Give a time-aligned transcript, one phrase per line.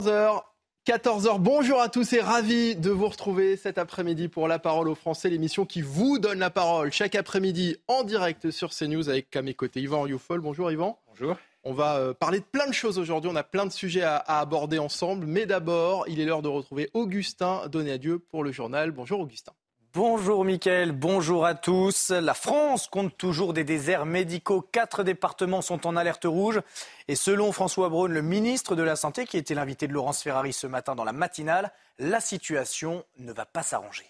[0.00, 0.40] 14h,
[0.86, 4.94] 14h, bonjour à tous et ravi de vous retrouver cet après-midi pour La Parole aux
[4.94, 9.42] Français, l'émission qui vous donne la parole chaque après-midi en direct sur CNews avec à
[9.42, 10.40] mes côtés Yvan Rioufol.
[10.40, 10.98] Bonjour Yvan.
[11.06, 11.36] Bonjour.
[11.64, 14.16] On va euh, parler de plein de choses aujourd'hui, on a plein de sujets à,
[14.16, 18.42] à aborder ensemble, mais d'abord, il est l'heure de retrouver Augustin Donné à Dieu pour
[18.42, 18.92] le journal.
[18.92, 19.52] Bonjour Augustin.
[19.92, 22.10] Bonjour Mickaël, bonjour à tous.
[22.10, 24.60] La France compte toujours des déserts médicaux.
[24.60, 26.60] Quatre départements sont en alerte rouge.
[27.08, 30.52] Et selon François Braun, le ministre de la Santé, qui était l'invité de Laurence Ferrari
[30.52, 34.06] ce matin dans la matinale, la situation ne va pas s'arranger.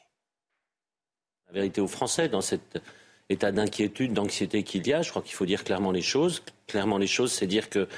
[1.49, 2.79] La vérité aux Français, dans cet
[3.31, 6.43] état d'inquiétude, d'anxiété qu'il y a, je crois qu'il faut dire clairement les choses.
[6.67, 7.89] Clairement les choses, c'est dire que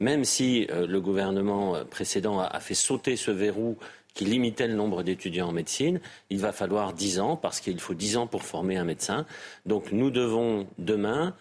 [0.00, 3.78] même si euh, le gouvernement euh, précédent a, a fait sauter ce verrou
[4.14, 6.00] qui limitait le nombre d'étudiants en médecine.
[6.30, 9.26] Il va falloir dix ans, parce qu'il faut dix ans pour former un médecin.
[9.66, 11.34] Donc nous devons demain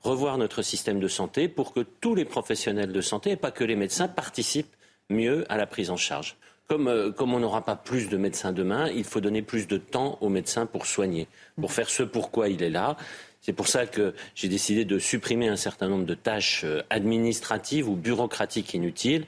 [0.00, 3.64] revoir notre système de santé pour que tous les professionnels de santé, et pas que
[3.64, 4.74] les médecins, participent
[5.10, 6.36] mieux à la prise en charge.
[6.68, 9.76] Comme, euh, comme on n'aura pas plus de médecins demain, il faut donner plus de
[9.76, 11.28] temps aux médecins pour soigner,
[11.60, 12.96] pour faire ce pourquoi il est là.
[13.42, 17.88] C'est pour ça que j'ai décidé de supprimer un certain nombre de tâches euh, administratives
[17.88, 19.26] ou bureaucratiques inutiles.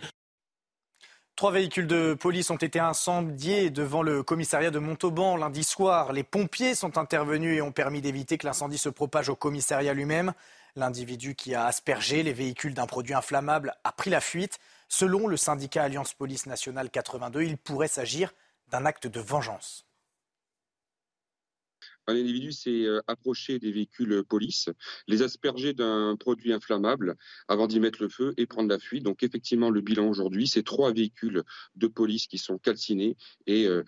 [1.37, 6.15] Trois véhicules de police ont été incendiés devant le commissariat de Montauban lundi soir.
[6.15, 10.33] Les pompiers sont intervenus et ont permis d'éviter que l'incendie se propage au commissariat lui-même.
[10.77, 14.59] L'individu qui a aspergé les véhicules d'un produit inflammable a pris la fuite.
[14.89, 18.33] Selon le syndicat Alliance Police Nationale 82, il pourrait s'agir
[18.71, 19.86] d'un acte de vengeance.
[22.07, 24.69] Un individu s'est euh, approché des véhicules police,
[25.09, 27.17] les asperger d'un produit inflammable
[27.49, 29.03] avant d'y mettre le feu et prendre la fuite.
[29.03, 31.43] Donc effectivement, le bilan aujourd'hui, c'est trois véhicules
[31.77, 33.17] de police qui sont calcinés
[33.47, 33.83] et euh.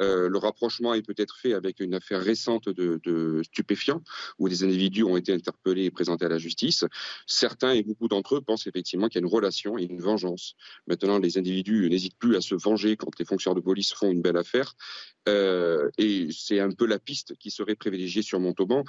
[0.00, 4.02] Euh, le rapprochement est peut-être fait avec une affaire récente de, stupéfiants
[4.38, 6.84] où des individus ont été interpellés et présentés à la justice.
[7.26, 10.54] Certains et beaucoup d'entre eux pensent effectivement qu'il y a une relation et une vengeance.
[10.86, 14.22] Maintenant, les individus n'hésitent plus à se venger quand les fonctionnaires de police font une
[14.22, 14.74] belle affaire.
[15.28, 18.84] Euh, et c'est un peu la piste qui serait privilégiée sur Montauban.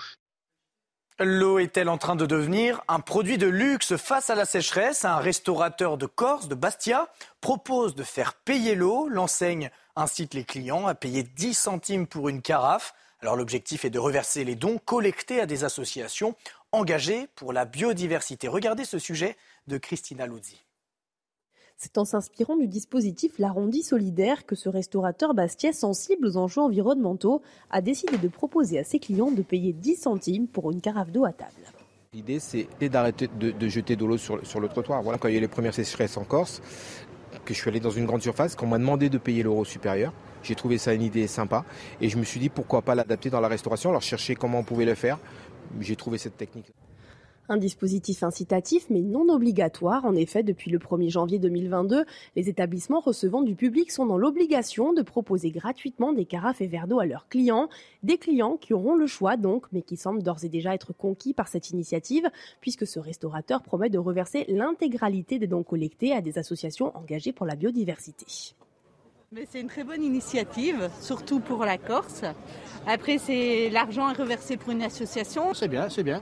[1.20, 5.06] L'eau est-elle en train de devenir un produit de luxe face à la sécheresse?
[5.06, 7.08] Un restaurateur de Corse, de Bastia,
[7.40, 9.08] propose de faire payer l'eau.
[9.08, 12.94] L'enseigne incite les clients à payer 10 centimes pour une carafe.
[13.22, 16.36] Alors l'objectif est de reverser les dons collectés à des associations
[16.74, 18.50] engagées pour la biodiversité.
[18.50, 19.38] Regardez ce sujet
[19.68, 20.66] de Christina Luzzi.
[21.82, 27.42] C'est en s'inspirant du dispositif L'arrondi solidaire que ce restaurateur bastien sensible aux enjeux environnementaux
[27.70, 31.24] a décidé de proposer à ses clients de payer 10 centimes pour une carafe d'eau
[31.24, 31.54] à table.
[32.12, 35.02] L'idée, c'est d'arrêter de, jeter de l'eau sur, sur, le trottoir.
[35.04, 36.62] Voilà, quand il y a eu les premières sécheresses en Corse,
[37.46, 40.12] que je suis allé dans une grande surface, qu'on m'a demandé de payer l'euro supérieur.
[40.44, 41.64] J'ai trouvé ça une idée sympa
[42.02, 44.64] et je me suis dit pourquoi pas l'adapter dans la restauration, alors chercher comment on
[44.64, 45.18] pouvait le faire.
[45.80, 46.74] J'ai trouvé cette technique.
[47.52, 50.06] Un dispositif incitatif mais non obligatoire.
[50.06, 52.06] En effet, depuis le 1er janvier 2022,
[52.36, 56.88] les établissements recevant du public sont dans l'obligation de proposer gratuitement des carafes et verres
[56.88, 57.68] d'eau à leurs clients.
[58.04, 61.34] Des clients qui auront le choix donc, mais qui semblent d'ores et déjà être conquis
[61.34, 62.30] par cette initiative,
[62.62, 67.48] puisque ce restaurateur promet de reverser l'intégralité des dons collectés à des associations engagées pour
[67.48, 68.28] la biodiversité.
[69.32, 72.26] Mais c'est une très bonne initiative, surtout pour la Corse.
[72.86, 75.56] Après, c'est l'argent à reverser pour une association.
[75.56, 76.22] C'est bien, c'est bien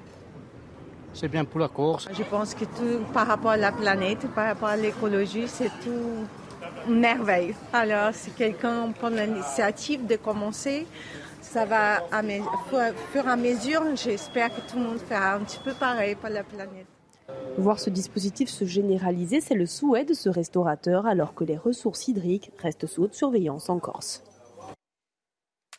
[1.17, 2.07] c'est bien pour la Corse.
[2.13, 6.27] Je pense que tout par rapport à la planète, par rapport à l'écologie, c'est tout
[6.87, 7.55] une merveille.
[7.73, 10.85] Alors, si quelqu'un prend l'initiative de commencer,
[11.41, 12.41] ça va à mes,
[13.11, 16.29] fur et à mesure, j'espère que tout le monde fera un petit peu pareil pour
[16.29, 16.85] la planète.
[17.57, 22.07] Voir ce dispositif se généraliser, c'est le souhait de ce restaurateur alors que les ressources
[22.07, 24.23] hydriques restent sous haute surveillance en Corse.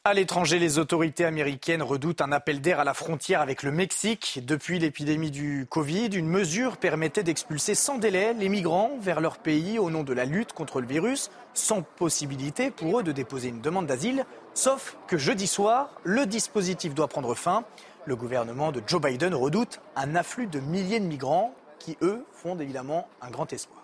[0.09, 4.41] À l'étranger, les autorités américaines redoutent un appel d'air à la frontière avec le Mexique.
[4.43, 9.79] Depuis l'épidémie du Covid, une mesure permettait d'expulser sans délai les migrants vers leur pays
[9.79, 13.61] au nom de la lutte contre le virus, sans possibilité pour eux de déposer une
[13.61, 14.25] demande d'asile.
[14.55, 17.65] Sauf que jeudi soir, le dispositif doit prendre fin.
[18.07, 22.59] Le gouvernement de Joe Biden redoute un afflux de milliers de migrants qui, eux, font
[22.59, 23.78] évidemment un grand espoir.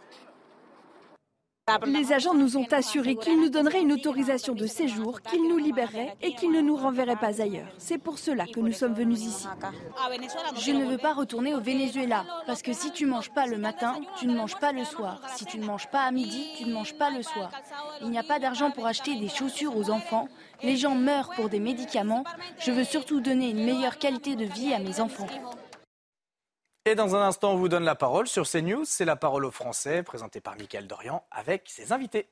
[1.86, 6.14] Les agents nous ont assuré qu'ils nous donneraient une autorisation de séjour, qu'ils nous libéreraient
[6.20, 7.68] et qu'ils ne nous renverraient pas ailleurs.
[7.78, 9.48] C'est pour cela que nous sommes venus ici.
[10.58, 13.94] Je ne veux pas retourner au Venezuela, parce que si tu manges pas le matin,
[14.18, 15.22] tu ne manges pas le soir.
[15.36, 17.50] Si tu ne manges pas à midi, tu ne manges pas le soir.
[18.02, 20.28] Il n'y a pas d'argent pour acheter des chaussures aux enfants.
[20.62, 22.24] Les gens meurent pour des médicaments.
[22.58, 25.28] Je veux surtout donner une meilleure qualité de vie à mes enfants.
[26.86, 28.84] Et dans un instant, on vous donne la parole sur CNews.
[28.84, 32.26] C'est la parole aux Français, présentée par Mickaël Dorian avec ses invités.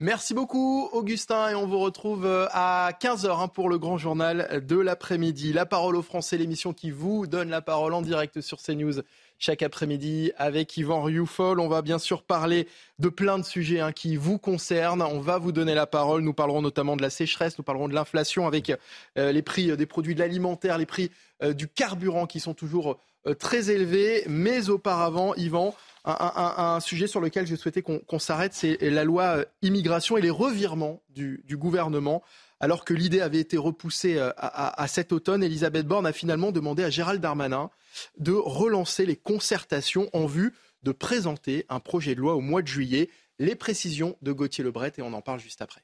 [0.00, 4.64] Merci beaucoup Augustin et on vous retrouve euh, à 15h hein, pour le grand journal
[4.66, 5.52] de l'après-midi.
[5.52, 9.02] La parole aux Français, l'émission qui vous donne la parole en direct sur CNews
[9.38, 11.60] chaque après-midi avec Yvan Rioufol.
[11.60, 12.66] On va bien sûr parler
[12.98, 15.02] de plein de sujets hein, qui vous concernent.
[15.02, 16.22] On va vous donner la parole.
[16.22, 18.72] Nous parlerons notamment de la sécheresse, nous parlerons de l'inflation avec
[19.18, 21.10] euh, les prix euh, des produits de l'alimentaire, les prix
[21.42, 22.96] du carburant qui sont toujours
[23.38, 24.24] très élevé.
[24.26, 25.74] Mais auparavant, Yvan,
[26.04, 30.30] un, sujet sur lequel je souhaitais qu'on s'arrête, c'est la loi euh, immigration et les
[30.30, 32.22] revirements du, gouvernement.
[32.60, 36.84] Alors que l'idée avait été repoussée euh, à, cet automne, Elisabeth Borne a finalement demandé
[36.84, 37.70] à Gérald Darmanin
[38.18, 42.68] de relancer les concertations en vue de présenter un projet de loi au mois de
[42.68, 43.08] juillet.
[43.38, 45.82] Les précisions de Gauthier Lebret et on en parle juste après.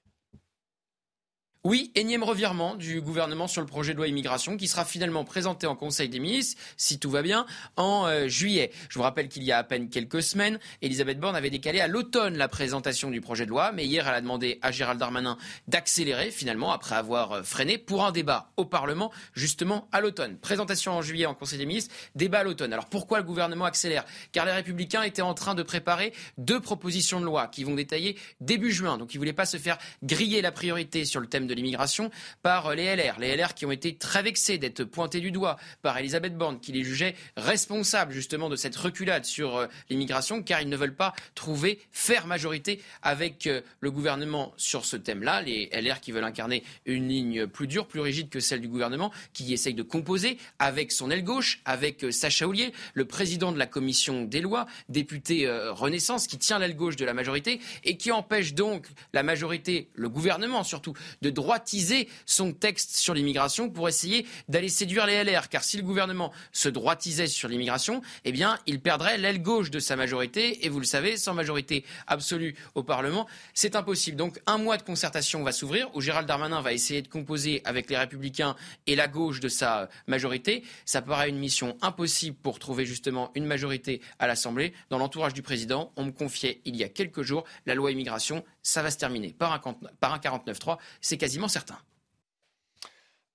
[1.62, 5.66] Oui, énième revirement du gouvernement sur le projet de loi immigration qui sera finalement présenté
[5.66, 7.44] en Conseil des ministres, si tout va bien,
[7.76, 8.70] en euh, juillet.
[8.88, 11.86] Je vous rappelle qu'il y a à peine quelques semaines, Elisabeth Borne avait décalé à
[11.86, 15.36] l'automne la présentation du projet de loi, mais hier elle a demandé à Gérald Darmanin
[15.68, 20.38] d'accélérer finalement après avoir euh, freiné pour un débat au Parlement justement à l'automne.
[20.38, 22.72] Présentation en juillet en Conseil des ministres, débat à l'automne.
[22.72, 24.06] Alors pourquoi le gouvernement accélère?
[24.32, 28.16] Car les républicains étaient en train de préparer deux propositions de loi qui vont détailler
[28.40, 28.96] début juin.
[28.96, 32.10] Donc ils ne voulaient pas se faire griller la priorité sur le thème de l'immigration
[32.42, 33.18] par les LR.
[33.18, 36.72] Les LR qui ont été très vexés d'être pointés du doigt par Elisabeth Borne, qui
[36.72, 41.14] les jugeait responsables justement de cette reculade sur euh, l'immigration, car ils ne veulent pas
[41.34, 45.42] trouver faire majorité avec euh, le gouvernement sur ce thème-là.
[45.42, 49.12] Les LR qui veulent incarner une ligne plus dure, plus rigide que celle du gouvernement,
[49.32, 53.58] qui essaye de composer avec son aile gauche, avec euh, Sacha Houlier, le président de
[53.58, 58.12] la commission des lois, député Renaissance, qui tient l'aile gauche de la majorité et qui
[58.12, 64.26] empêche donc la majorité, le gouvernement surtout, de droitiser son texte sur l'immigration pour essayer
[64.48, 65.48] d'aller séduire les LR.
[65.48, 69.78] Car si le gouvernement se droitisait sur l'immigration, eh bien, il perdrait l'aile gauche de
[69.78, 70.66] sa majorité.
[70.66, 74.18] Et vous le savez, sans majorité absolue au Parlement, c'est impossible.
[74.18, 77.88] Donc, un mois de concertation va s'ouvrir où Gérald Darmanin va essayer de composer avec
[77.88, 78.54] les Républicains
[78.86, 80.62] et la gauche de sa majorité.
[80.84, 84.74] Ça paraît une mission impossible pour trouver justement une majorité à l'Assemblée.
[84.90, 88.44] Dans l'entourage du président, on me confiait il y a quelques jours la loi immigration,
[88.62, 89.58] ça va se terminer par un,
[90.00, 90.78] par un 49-3.
[91.00, 91.78] C'est quasiment certain.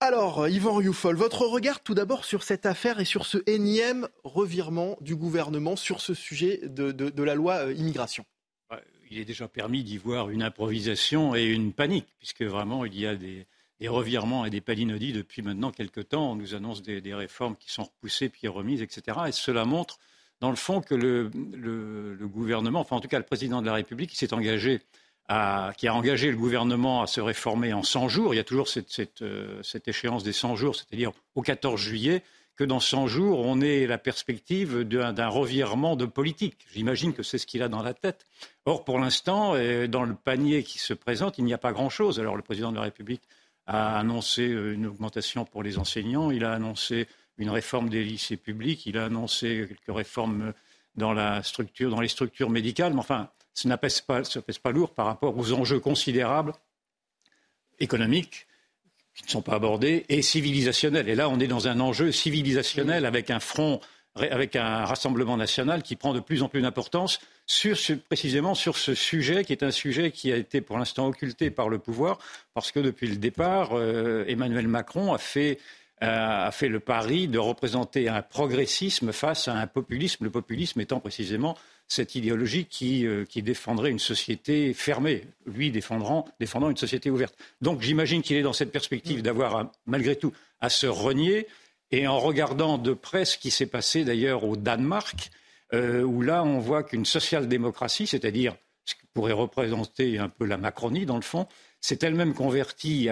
[0.01, 4.97] Alors, Yvan Rioufol, votre regard tout d'abord sur cette affaire et sur ce énième revirement
[4.99, 8.25] du gouvernement sur ce sujet de, la loi euh, immigration.
[9.09, 13.05] Il est déjà permis d'y voir une improvisation et une panique, puisque vraiment il y
[13.05, 13.47] a des,
[13.87, 16.31] revirements et des palinodies depuis maintenant quelques temps.
[16.31, 19.17] On nous annonce des, réformes qui sont repoussées puis remises, etc.
[19.27, 19.99] Et cela montre,
[20.41, 23.73] dans le fond, que le, le gouvernement, enfin en tout cas le président de la
[23.73, 24.81] République, qui s'est engagé
[25.27, 28.33] qui a engagé le gouvernement à se réformer en 100 jours.
[28.33, 32.21] Il y a toujours cette, euh, échéance des 100 jours, c'est-à-dire au 14 juillet,
[32.55, 36.65] que dans 100 jours, on ait la perspective d'un revirement de politique.
[36.71, 38.25] J'imagine que c'est ce qu'il a dans la tête.
[38.65, 42.19] Or, pour l'instant, euh, dans le panier qui se présente, il n'y a pas grand-chose.
[42.19, 43.23] Alors, le président de la République
[43.65, 47.07] a annoncé euh, une augmentation pour les enseignants, il a annoncé
[47.37, 50.53] une réforme des lycées publics, il a annoncé quelques réformes
[50.95, 52.93] dans, dans les structures médicales.
[52.93, 56.53] Mais enfin, ça ne pèse pas, lourd par rapport aux enjeux considérables
[57.79, 58.47] économiques
[59.15, 61.07] qui ne sont pas abordés et civilisationnels.
[61.07, 63.79] Et là, on est dans un enjeu civilisationnel avec un front,
[64.15, 67.21] avec un rassemblement national qui prend de plus en plus d'importance
[68.09, 71.69] précisément sur ce sujet qui est un sujet qui a été pour l'instant occulté par
[71.69, 72.17] le pouvoir
[72.53, 75.59] parce que depuis le départ, euh, Emmanuel Macron a fait
[76.01, 80.99] a fait le pari de représenter un progressisme face à un populisme, le populisme étant
[80.99, 81.55] précisément
[81.87, 87.35] cette idéologie euh, qui, défendrait une société fermée, lui défendant, défendant une société ouverte.
[87.61, 91.47] Donc j'imagine qu'il est dans cette perspective d'avoir, malgré tout, à se renier.
[91.91, 95.29] Et en regardant de près ce qui s'est passé d'ailleurs au Danemark,
[95.73, 100.57] euh, où là on voit qu'une social-démocratie, c'est-à-dire ce qui pourrait représenter un peu la
[100.57, 101.47] Macronie dans le fond,
[101.81, 103.09] s'est elle-même convertie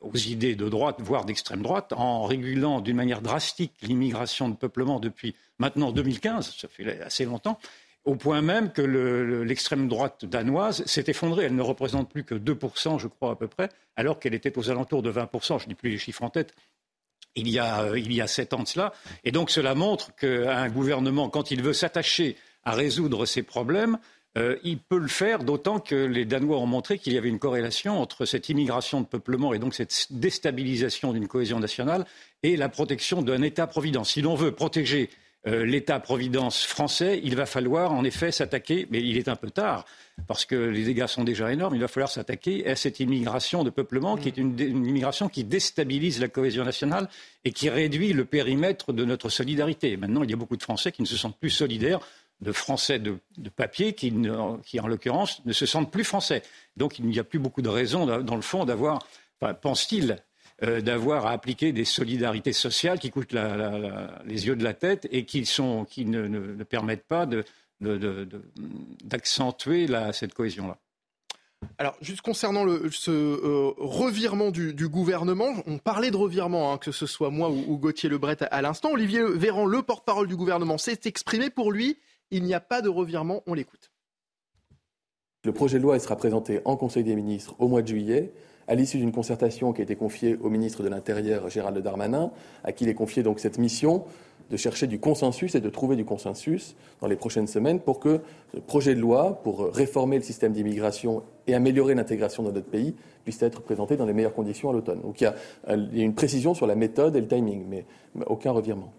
[0.00, 5.00] aux idées de droite, voire d'extrême droite, en régulant d'une manière drastique l'immigration de peuplement
[5.00, 7.58] depuis maintenant 2015, ça fait assez longtemps,
[8.04, 11.44] au point même que l'extrême droite danoise s'est effondrée.
[11.44, 14.70] Elle ne représente plus que 2%, je crois, à peu près, alors qu'elle était aux
[14.70, 15.60] alentours de 20%.
[15.60, 16.54] Je n'ai plus les chiffres en tête.
[17.34, 18.92] Il y, a, euh, il y a sept ans de cela.
[19.24, 23.98] Et donc cela montre qu'un gouvernement, quand il veut s'attacher à résoudre ces problèmes,
[24.38, 27.38] euh, il peut le faire, d'autant que les Danois ont montré qu'il y avait une
[27.38, 32.06] corrélation entre cette immigration de peuplement et donc cette déstabilisation d'une cohésion nationale
[32.42, 34.12] et la protection d'un État-providence.
[34.12, 35.10] Si l'on veut protéger
[35.48, 39.84] euh, l'État-providence français, il va falloir en effet s'attaquer, mais il est un peu tard,
[40.28, 43.70] parce que les dégâts sont déjà énormes, il va falloir s'attaquer à cette immigration de
[43.70, 47.08] peuplement qui est une, immigration qui déstabilise la cohésion nationale
[47.44, 49.96] et qui réduit le périmètre de notre solidarité.
[49.96, 51.98] Maintenant, il y a beaucoup de Français qui ne se sentent plus solidaires
[52.40, 53.18] de Français de,
[53.54, 54.12] papier qui,
[54.64, 56.42] qui, en l'occurrence, ne se sentent plus Français.
[56.76, 59.06] Donc il n'y a plus beaucoup de raisons, dans le fond, d'avoir,
[59.40, 60.18] enfin, pense-t-il,
[60.62, 65.24] euh, d'avoir à appliquer des solidarités sociales qui coûtent les yeux de la tête et
[65.24, 67.26] qui, sont, qui ne, permettent pas
[69.04, 70.78] d'accentuer cette cohésion-là.
[71.78, 76.90] Alors, juste concernant le, ce euh, revirement du, gouvernement, on parlait de revirement, hein, que
[76.90, 78.90] ce soit moi ou, ou Gauthier Lebret à, à l'instant.
[78.90, 81.98] Olivier Véran, le porte-parole du gouvernement, s'est exprimé pour lui
[82.32, 83.42] il n'y a pas de revirement.
[83.46, 83.92] On l'écoute.
[85.44, 88.32] Le projet de loi sera présenté en Conseil des ministres au mois de juillet,
[88.68, 92.30] à l'issue d'une concertation qui a été confiée au ministre de l'Intérieur, Gérald Darmanin,
[92.64, 94.04] à qui il est confié donc cette mission
[94.50, 98.20] de chercher du consensus et de trouver du consensus dans les prochaines semaines pour que
[98.54, 102.94] ce projet de loi pour réformer le système d'immigration et améliorer l'intégration dans notre pays
[103.24, 105.00] puisse être présenté dans les meilleures conditions à l'automne.
[105.00, 107.86] Donc il y a une précision sur la méthode et le timing, mais
[108.26, 108.92] aucun revirement.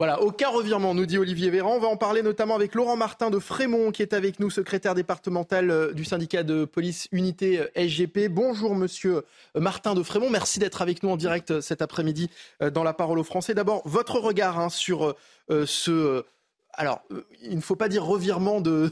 [0.00, 1.74] Voilà, aucun revirement, nous dit Olivier Véran.
[1.74, 4.94] On va en parler notamment avec Laurent Martin de Frémont, qui est avec nous, secrétaire
[4.94, 8.28] départemental euh, du syndicat de police unité euh, SGP.
[8.30, 9.26] Bonjour, monsieur
[9.56, 10.30] euh, Martin de Frémont.
[10.30, 12.30] Merci d'être avec nous en direct cet après-midi
[12.72, 13.52] dans La Parole aux Français.
[13.52, 15.14] D'abord, votre regard hein, sur
[15.50, 16.24] ce.
[16.72, 17.02] Alors,
[17.42, 18.90] il ne faut pas dire revirement de,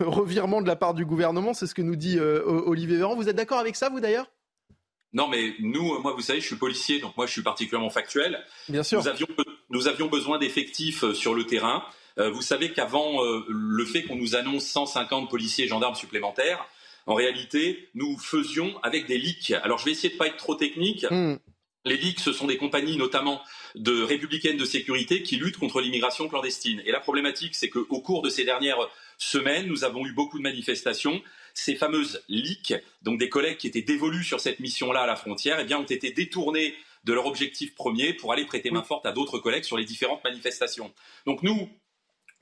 [0.00, 3.14] revirement de la part du gouvernement, c'est ce que nous dit Olivier Véran.
[3.14, 4.26] Vous êtes d'accord avec ça, vous d'ailleurs?
[5.12, 8.44] Non, mais nous, moi, vous savez, je suis policier, donc moi, je suis particulièrement factuel.
[8.68, 9.00] Bien sûr.
[9.00, 9.26] Nous avions,
[9.68, 11.84] nous avions besoin d'effectifs euh, sur le terrain.
[12.18, 16.66] Euh, vous savez qu'avant euh, le fait qu'on nous annonce 150 policiers et gendarmes supplémentaires,
[17.06, 19.52] en réalité, nous faisions avec des leaks.
[19.62, 21.04] Alors, je vais essayer de pas être trop technique.
[21.10, 21.36] Hmm.
[21.84, 23.42] Les leaks, ce sont des compagnies, notamment
[23.74, 26.80] de républicaines de sécurité, qui luttent contre l'immigration clandestine.
[26.86, 28.78] Et la problématique, c'est qu'au cours de ces dernières
[29.18, 31.20] semaines, nous avons eu beaucoup de manifestations
[31.54, 35.58] ces fameuses leaks, donc des collègues qui étaient dévolus sur cette mission-là à la frontière,
[35.60, 39.12] eh bien, ont été détournés de leur objectif premier pour aller prêter main forte à
[39.12, 40.92] d'autres collègues sur les différentes manifestations.
[41.26, 41.68] Donc nous,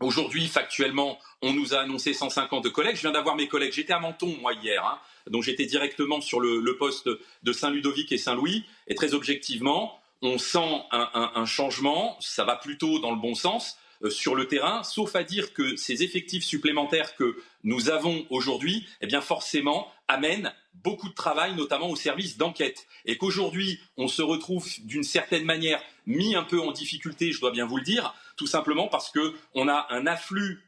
[0.00, 2.96] Aujourd'hui, factuellement, on nous a annoncé 150 collègues.
[2.96, 3.74] Je viens d'avoir mes collègues.
[3.74, 4.82] J'étais à Menton, moi, hier.
[4.82, 4.98] Hein.
[5.26, 7.10] donc j'étais directement sur le, poste
[7.42, 8.64] de Saint-Ludovic et Saint-Louis.
[8.86, 12.16] Et très objectivement, on sent un, changement.
[12.20, 13.76] Ça va plutôt dans le bon sens.
[14.02, 18.88] Euh, sur le terrain, sauf à dire que ces effectifs supplémentaires que nous avons aujourd'hui,
[19.02, 24.22] eh bien forcément amènent beaucoup de travail, notamment au service d'enquête, et qu'aujourd'hui on se
[24.22, 28.14] retrouve d'une certaine manière mis un peu en difficulté, je dois bien vous le dire,
[28.36, 30.64] tout simplement parce qu'on a un afflux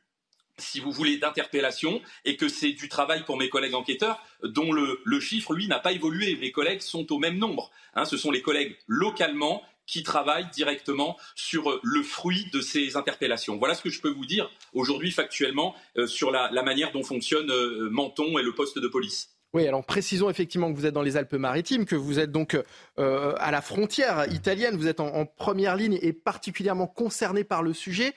[0.58, 5.20] si vous voulez, d'interpellation et que c'est du travail pour mes collègues enquêteurs dont le,
[5.20, 6.36] chiffre, lui, n'a pas évolué.
[6.36, 7.70] Mes collègues sont au même nombre.
[7.94, 8.04] Hein.
[8.04, 13.56] ce sont les collègues localement qui travaillent directement sur euh, le fruit de ces interpellations.
[13.56, 17.50] Voilà ce que je peux vous dire aujourd'hui factuellement euh, sur la, manière dont fonctionne
[17.50, 19.30] euh, Menton et le poste de police.
[19.52, 22.56] Oui, alors précisons effectivement que vous êtes dans les Alpes-Maritimes, que vous êtes donc
[22.96, 28.14] à la frontière italienne, vous êtes en, première ligne et particulièrement concerné par le sujet.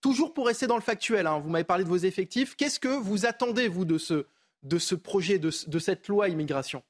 [0.00, 2.56] toujours pour rester dans le factuel, hein, vous m'avez parlé de vos effectifs.
[2.56, 4.26] Qu'est-ce que vous attendez, vous, de ce,
[4.64, 6.82] de ce projet, de, de cette loi immigration?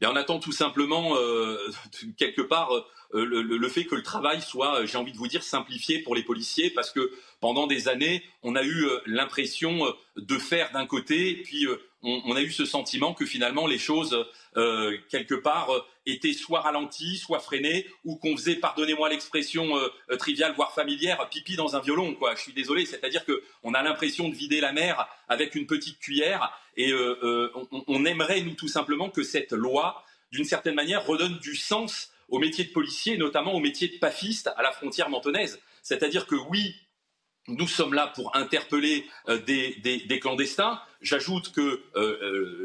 [0.00, 1.58] Et on attend tout simplement, euh,
[2.18, 2.72] quelque part,
[3.14, 6.22] euh, le, fait que le travail soit, j'ai envie de vous dire, simplifié pour les
[6.22, 11.36] policiers, parce que pendant des années, on a eu euh, l'impression de faire d'un côté,
[11.44, 11.66] puis
[12.02, 15.70] on, a eu ce sentiment que finalement les choses, quelque part,
[16.06, 19.68] étaient soit ralenties, soit freinées, ou qu'on faisait, pardonnez-moi l'expression
[20.18, 22.14] triviale, voire familière, pipi dans un violon.
[22.14, 22.34] Quoi.
[22.34, 26.52] Je suis désolé, c'est-à-dire qu'on a l'impression de vider la mer avec une petite cuillère
[26.76, 31.38] et euh, euh, on, aimerait, nous, tout simplement, que cette loi, d'une certaine manière, redonne
[31.38, 35.60] du sens au métier de policier, notamment au métier de pafiste à la frontière mentonnaise.
[35.82, 36.74] C'est-à-dire que oui,
[37.48, 40.80] nous sommes là pour interpeller euh, des, clandestins.
[41.00, 41.82] J'ajoute que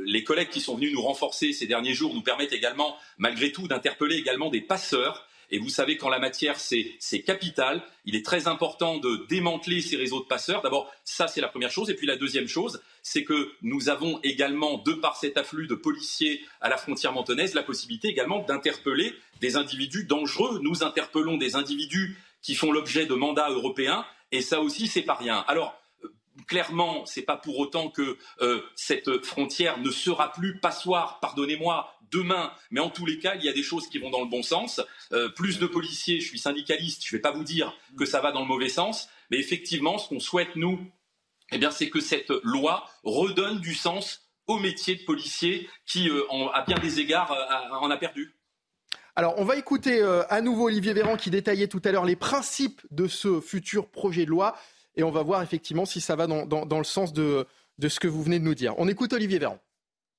[0.06, 3.68] les collègues qui sont venus nous renforcer ces derniers jours nous permettent également, malgré tout,
[3.68, 7.82] d'interpeller également des passeurs et vous savez qu'en la matière, c'est capital.
[8.06, 10.62] Il est très important de démanteler ces réseaux de passeurs.
[10.62, 11.90] D'abord, ça, c'est la première chose.
[11.90, 15.76] Et puis la deuxième chose, c'est que nous avons également, de par cet afflux de
[15.76, 20.60] policiers à la frontière mentonnaise, la possibilité également d'interpeller des individus dangereux.
[20.62, 24.06] Nous interpellons des individus qui font l'objet de mandats européens.
[24.32, 25.44] Et ça aussi, c'est pas rien.
[25.48, 25.80] Alors,
[26.48, 32.52] clairement, c'est pas pour autant que euh, cette frontière ne sera plus passoire, pardonnez-moi, demain.
[32.72, 34.44] Mais en tous les cas, il y a des choses qui vont dans le bon
[34.44, 34.82] sens.
[35.12, 38.22] Euh, plus de policiers, je suis syndicaliste, je ne vais pas vous dire que ça
[38.22, 39.10] va dans le mauvais sens.
[39.32, 40.80] Mais effectivement, ce qu'on souhaite, nous,
[41.52, 46.64] eh c'est que cette loi redonne du sens au métier de policier qui, euh, à
[46.64, 48.37] bien des égards, euh, en a perdu.
[49.18, 52.16] Alors, on va écouter euh, à nouveau Olivier Véran qui détaillait tout à l'heure les
[52.16, 54.56] principes de ce futur projet de loi
[54.96, 57.48] et on va voir effectivement si ça va dans, le sens de,
[57.80, 58.76] de, ce que vous venez de nous dire.
[58.78, 59.58] On écoute Olivier Véran.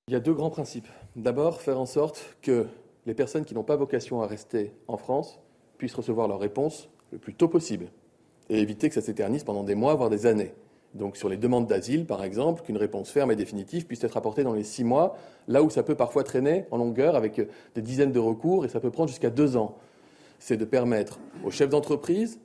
[0.09, 0.89] Il y a deux grands principes.
[1.15, 2.67] D'abord, faire en sorte que
[3.07, 5.39] les personnes qui n'ont pas vocation à rester en France
[5.77, 7.87] puissent recevoir leur réponse le plus tôt possible
[8.51, 10.55] et éviter que ça s'éternise pendant des mois, voire des années.
[10.95, 14.43] Donc sur les demandes d'asile, par exemple, qu'une réponse ferme et définitive puisse être apportée
[14.43, 15.17] dans les six mois,
[15.47, 17.41] là où ça peut parfois traîner en longueur avec
[17.75, 19.77] des dizaines de recours et ça peut prendre jusqu'à deux ans.
[20.39, 22.41] C'est de permettre aux chefs d'entreprise,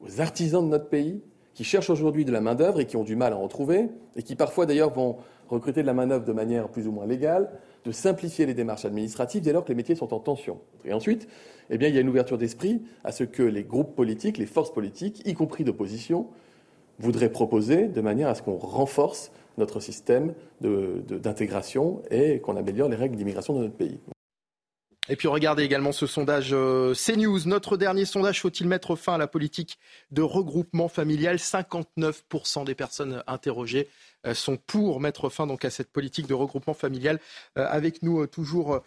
[0.00, 1.22] aux artisans de notre pays,
[1.54, 4.22] qui cherchent aujourd'hui de la main-d'œuvre et qui ont du mal à en trouver, et
[4.22, 5.16] qui parfois d'ailleurs vont
[5.48, 7.50] recruter de la main-d'œuvre de manière plus ou moins légale,
[7.84, 10.60] de simplifier les démarches administratives dès lors que les métiers sont en tension.
[10.84, 11.26] Et ensuite,
[11.70, 14.72] eh il y a une ouverture d'esprit à ce que les groupes politiques, les forces
[14.72, 16.28] politiques, y compris d'opposition,
[16.98, 22.96] voudrait proposer de manière à ce qu'on renforce notre système d'intégration et qu'on améliore les
[22.96, 23.98] règles d'immigration dans notre pays.
[25.10, 27.40] Et puis regardez également ce sondage euh, CNews.
[27.46, 29.78] Notre dernier sondage, faut-il mettre fin à la politique
[30.10, 31.36] de regroupement familial?
[31.36, 33.88] 59% des personnes interrogées
[34.26, 37.20] euh, sont pour mettre fin donc à cette politique de regroupement familial.
[37.56, 38.82] Euh, avec nous toujours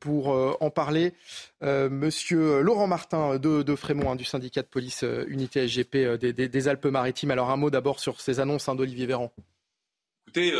[0.00, 1.12] pour euh, en parler.
[1.62, 7.30] Euh, monsieur Laurent Martin de, Frémont, hein, du syndicat de police Unité SGP des, Alpes-Maritimes.
[7.30, 9.32] Alors un mot d'abord sur ces annonces hein, d'Olivier Véran.
[10.28, 10.52] Écoutez,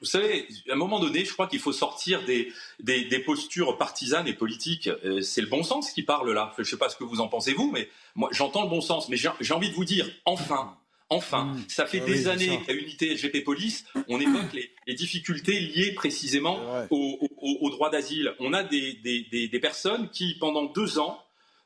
[0.00, 4.26] vous savez, à un moment donné, je crois qu'il faut sortir des, des, postures partisanes
[4.26, 4.90] et politiques.
[5.22, 6.52] c'est le bon sens qui parle là.
[6.56, 8.82] Je ne sais pas ce que vous en pensez vous, mais moi j'entends le bon
[8.82, 9.08] sens.
[9.08, 10.76] Mais j'ai envie de vous dire, enfin,
[11.10, 11.64] Enfin, mmh.
[11.68, 16.60] ça fait ah des années qu'à Unité SGP Police, on évoque les, difficultés liées précisément
[16.90, 18.34] au, droit d'asile.
[18.40, 21.22] On a des, personnes qui, pendant deux ans,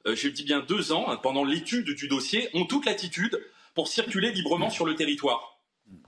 [0.06, 3.40] euh, je dis bien deux ans, hein, pendant l'étude du dossier, ont toute l'attitude
[3.75, 5.51] pour circuler librement sur le territoire.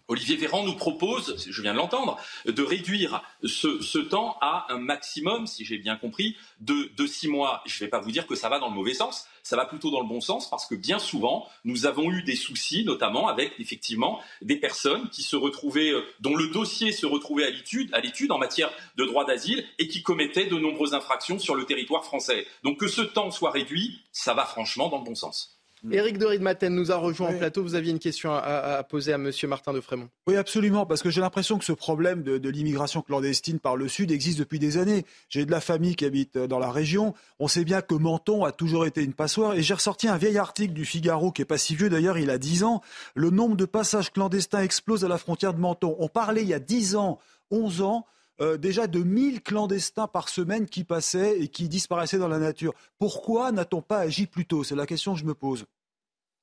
[0.06, 5.46] Olivier Véran nous propose, je viens de l'entendre, de réduire ce, temps à un maximum,
[5.46, 7.62] si j'ai bien compris, de, six mois.
[7.64, 9.64] Je ne vais pas vous dire que ça va dans le mauvais sens, ça va
[9.64, 13.28] plutôt dans le bon sens parce que bien souvent, nous avons eu des soucis, notamment
[13.28, 18.32] avec effectivement des personnes qui se retrouvaient, euh, dont le dossier se retrouvait à l'étude
[18.32, 22.46] en matière de droit d'asile et qui commettaient de nombreuses infractions sur le territoire français.
[22.62, 25.53] Donc que ce temps soit réduit, ça va franchement dans le bon sens.
[25.90, 27.62] Éric de Maten nous a rejoint en plateau.
[27.62, 30.08] Vous aviez une question à, poser à Monsieur Martin de Frémont.
[30.26, 34.10] Oui, absolument, parce que j'ai l'impression que ce problème de, l'immigration clandestine par le Sud
[34.10, 35.04] existe depuis des années.
[35.28, 37.14] J'ai de la famille qui habite dans la région.
[37.38, 39.54] On sait bien que Menton a toujours été une passoire.
[39.54, 42.30] Et j'ai ressorti un vieil article du Figaro, qui est pas si vieux d'ailleurs, il
[42.30, 42.80] a 10 ans.
[43.14, 45.96] Le nombre de passages clandestins explose à la frontière de Menton.
[45.98, 47.18] On parlait il y a 10 ans,
[47.50, 48.06] 11 ans,
[48.40, 52.74] euh, déjà de 1000 clandestins par semaine qui passaient et qui disparaissaient dans la nature.
[52.98, 54.64] Pourquoi n'a-t-on pas agi plus tôt?
[54.64, 55.66] C'est la question que je me pose.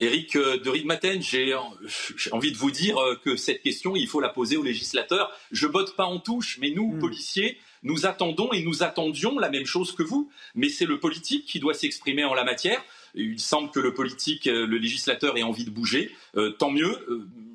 [0.01, 1.54] Éric euh, de Rigmaten, j'ai
[2.32, 5.32] envie de vous dire euh, que cette question, il faut la poser aux législateurs.
[5.51, 6.99] Je botte pas en touche, mais nous, hmm.
[6.99, 10.32] policiers, nous attendons et nous attendions la même chose que vous.
[10.56, 12.84] Mais c'est le politique qui doit s'exprimer en la matière.
[13.15, 16.12] Il semble que le politique, euh, le législateur ait envie de bouger.
[16.60, 16.95] tant mieux.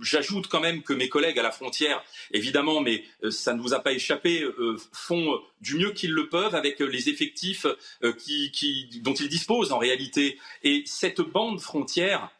[0.03, 3.81] J'ajoute quand même que mes collègues à la frontière, évidemment, mais ça ne vous a
[3.81, 4.45] pas échappé,
[4.93, 7.67] font du mieux qu'ils le peuvent avec les effectifs
[8.03, 10.39] dont ils disposent en réalité.
[10.63, 12.31] Et cette bande frontière,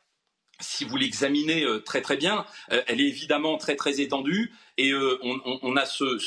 [0.61, 4.93] si vous l'examinez euh, très très bien, euh, elle est évidemment très très étendue et
[4.93, 6.19] euh, on, a ce,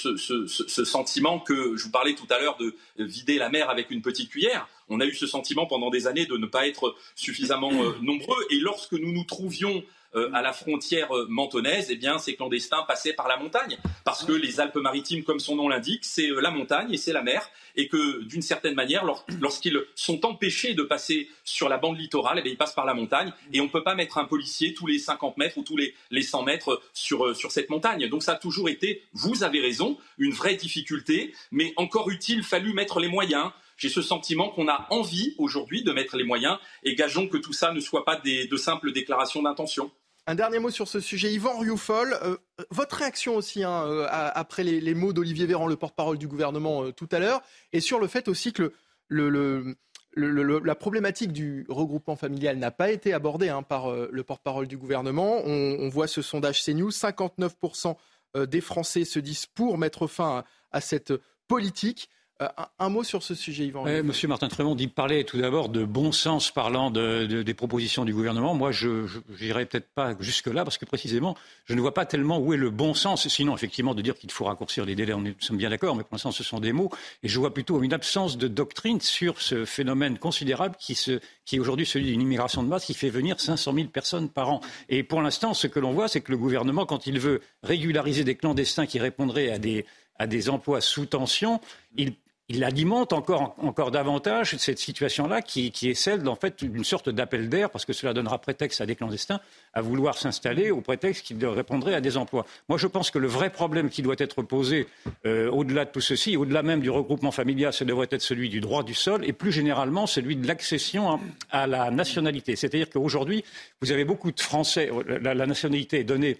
[0.86, 4.30] sentiment que je vous parlais tout à l'heure de vider la mer avec une petite
[4.30, 4.67] cuillère.
[4.89, 7.71] On a eu ce sentiment pendant des années de ne pas être suffisamment
[8.02, 8.45] nombreux.
[8.49, 9.84] Et lorsque nous nous trouvions
[10.15, 14.25] euh, à la frontière euh, mentonnaise, eh bien, ces clandestins passaient par la montagne, parce
[14.25, 17.47] que les Alpes-Maritimes, comme son nom l'indique, c'est euh, la montagne et c'est la mer,
[17.75, 19.06] et que d'une certaine manière,
[19.39, 23.32] lorsqu'ils sont empêchés de passer sur la bande littorale, eh ils passent par la montagne,
[23.54, 25.93] et on ne peut pas mettre un policier tous les 50 mètres ou tous les,
[26.10, 28.10] les 100 mètres sur, sur cette montagne.
[28.10, 32.73] Donc ça a toujours été, vous avez raison, une vraie difficulté, mais encore utile, fallu
[32.73, 36.96] mettre les moyens j'ai ce sentiment qu'on a envie aujourd'hui de mettre les moyens et
[36.96, 39.92] gageons que tout ça ne soit pas des, de simples déclarations d'intention.
[40.30, 41.34] Un dernier mot sur ce sujet.
[41.34, 42.38] Yvan Rioufol, euh,
[42.70, 46.92] votre réaction aussi hein, euh, après les, mots d'Olivier Véran, le porte-parole du gouvernement euh,
[46.92, 47.42] tout à l'heure,
[47.74, 48.72] et sur le fait aussi que
[49.10, 55.42] la problématique du regroupement familial n'a pas été abordée hein, par le porte-parole du gouvernement.
[55.46, 57.96] On, voit ce sondage CNews, 59%
[58.36, 61.12] des Français se disent pour mettre fin à, cette
[61.48, 62.08] politique.
[62.41, 62.47] Euh,
[62.80, 63.84] un, mot sur ce sujet, Yvan.
[64.04, 68.13] Monsieur Martin Trémont dit parler tout d'abord de bon sens parlant de, des propositions du
[68.13, 68.56] gouvernement.
[68.56, 69.08] Moi, je
[69.41, 72.69] n'irai peut-être pas jusque-là parce que précisément, je ne vois pas tellement où est le
[72.69, 73.28] bon sens.
[73.28, 76.04] Sinon, effectivement, de dire qu'il faut raccourcir les délais, on nous sommes bien d'accord, mais
[76.04, 76.89] pour l'instant, ce sont des mots.
[77.23, 81.58] Et je vois plutôt une absence de doctrine sur ce phénomène considérable qui, se, qui
[81.58, 84.62] est aujourd'hui celui d'une immigration de masse qui fait venir 500 000 personnes par an.
[84.88, 88.23] Et pour l'instant, ce que l'on voit, c'est que le gouvernement, quand il veut régulariser
[88.23, 89.86] des clandestins qui répondraient à des
[90.21, 91.62] à des emplois sous tension,
[91.95, 92.13] il,
[92.51, 97.07] il alimente encore, encore davantage cette situation-là qui, qui, est celle en fait d'une sorte
[97.07, 99.39] d'appel d'air parce que cela donnera prétexte à des clandestins
[99.73, 102.47] à vouloir s'installer au prétexte qu'ils répondraient à des emplois.
[102.67, 104.88] Moi, je pense que le vrai problème qui doit être posé
[105.27, 108.62] euh, au-delà de tout ceci, au-delà même du regroupement familial, ce devrait être celui du
[108.62, 111.19] droit du sol et plus généralement celui de l'accession
[111.51, 112.55] à, la nationalité.
[112.55, 113.43] C'est-à-dire qu'aujourd'hui,
[113.81, 116.38] vous avez beaucoup de Français, la nationalité est donnée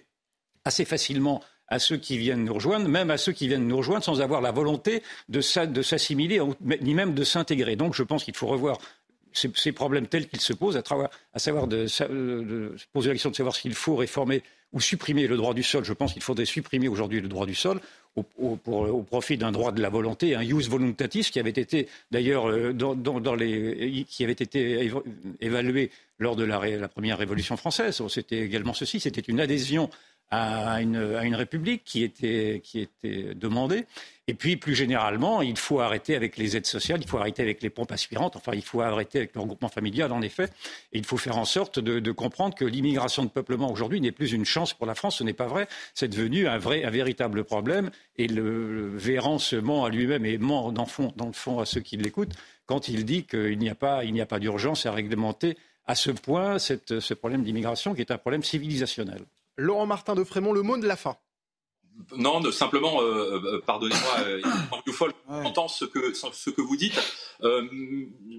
[0.64, 1.40] assez facilement
[1.70, 4.40] à ceux qui viennent nous rejoindre, même à ceux qui viennent nous rejoindre sans avoir
[4.40, 6.40] la volonté de s'assimiler,
[6.82, 7.76] ni même de s'intégrer.
[7.76, 8.78] Donc je pense qu'il faut revoir
[9.32, 13.54] ces, problèmes tels qu'ils se posent, à, savoir de, de, poser la question de savoir
[13.54, 15.84] s'il faut réformer ou supprimer le droit du sol.
[15.84, 17.80] Je pense qu'il faudrait supprimer aujourd'hui le droit du sol
[18.16, 18.56] au,
[19.08, 23.34] profit d'un droit de la volonté, un use voluntatis qui avait été d'ailleurs euh, dans,
[23.34, 24.90] les, qui avait été
[25.40, 28.02] évalué lors de la première révolution française.
[28.08, 29.90] C'était également ceci, c'était une adhésion
[30.30, 33.86] à une, à une république qui était, qui était demandée.
[34.28, 37.62] Et puis, plus généralement, il faut arrêter avec les aides sociales, il faut arrêter avec
[37.62, 40.44] les pompes aspirantes, enfin, il faut arrêter avec le regroupement familial, en effet.
[40.92, 44.12] Et il faut faire en sorte de, de comprendre que l'immigration de peuplement aujourd'hui n'est
[44.12, 45.18] plus une chance pour la France.
[45.18, 45.66] Ce n'est pas vrai.
[45.94, 47.90] C'est devenu un vrai, un véritable problème.
[48.16, 51.66] Et le, Véran se ment à lui-même et ment dans, fond, dans le fond à
[51.66, 52.34] ceux qui l'écoutent
[52.66, 55.96] quand il dit qu'il n'y a pas, il n'y a pas d'urgence à réglementer à
[55.96, 59.24] ce point cette, ce problème d'immigration qui est un problème civilisationnel.
[59.60, 61.16] Laurent Martin de Frémont, le mot de la fin.
[62.16, 64.40] Non, simplement, euh, euh, pardonnez-moi, euh,
[65.42, 66.98] j'entends ce que, ce que vous dites,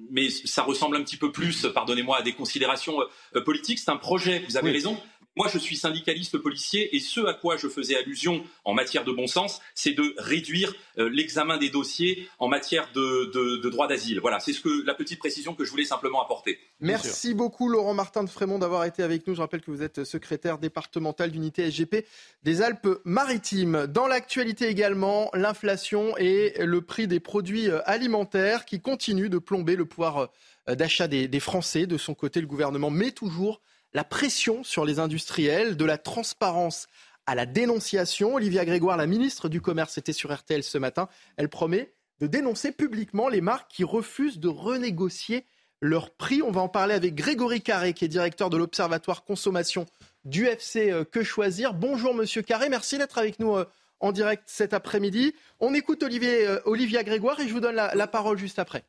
[0.09, 2.97] mais ça ressemble un petit peu plus, pardonnez-moi, à des considérations
[3.45, 3.77] politiques.
[3.77, 4.97] C'est un projet, vous avez raison,
[5.37, 9.13] moi, je suis syndicaliste policier et ce à quoi je faisais allusion en matière de
[9.13, 14.19] bon sens, c'est de réduire euh, l'examen des dossiers en matière de, droit d'asile.
[14.19, 16.59] Voilà, c'est ce que la petite précision que je voulais simplement apporter.
[16.81, 19.33] Merci beaucoup, Laurent Martin de Frémont, d'avoir été avec nous.
[19.33, 22.05] Je rappelle que vous êtes secrétaire départemental d'unité SGP
[22.43, 23.87] des Alpes-Maritimes.
[23.87, 29.77] Dans l'actualité également, l'inflation et le prix des produits euh, alimentaires qui continuent de plomber
[29.77, 30.29] le pouvoir
[30.67, 31.87] euh, d'achat des, des Français.
[31.87, 33.61] De son côté, le gouvernement met toujours
[33.93, 36.87] la pression sur les industriels, de la transparence
[37.25, 38.35] à la dénonciation.
[38.35, 41.07] Olivia Grégoire, la ministre du Commerce, était sur RTL ce matin.
[41.37, 45.45] Elle promet de dénoncer publiquement les marques qui refusent de renégocier
[45.81, 46.41] leurs prix.
[46.41, 49.85] On va en parler avec Grégory Carré, qui est directeur de l'Observatoire Consommation
[50.23, 51.73] du FC euh, Que Choisir.
[51.73, 53.65] Bonjour Monsieur Carré, merci d'être avec nous euh,
[53.99, 55.33] en direct cet après-midi.
[55.59, 58.83] On écoute euh, Olivia Grégoire et je vous donne la parole juste après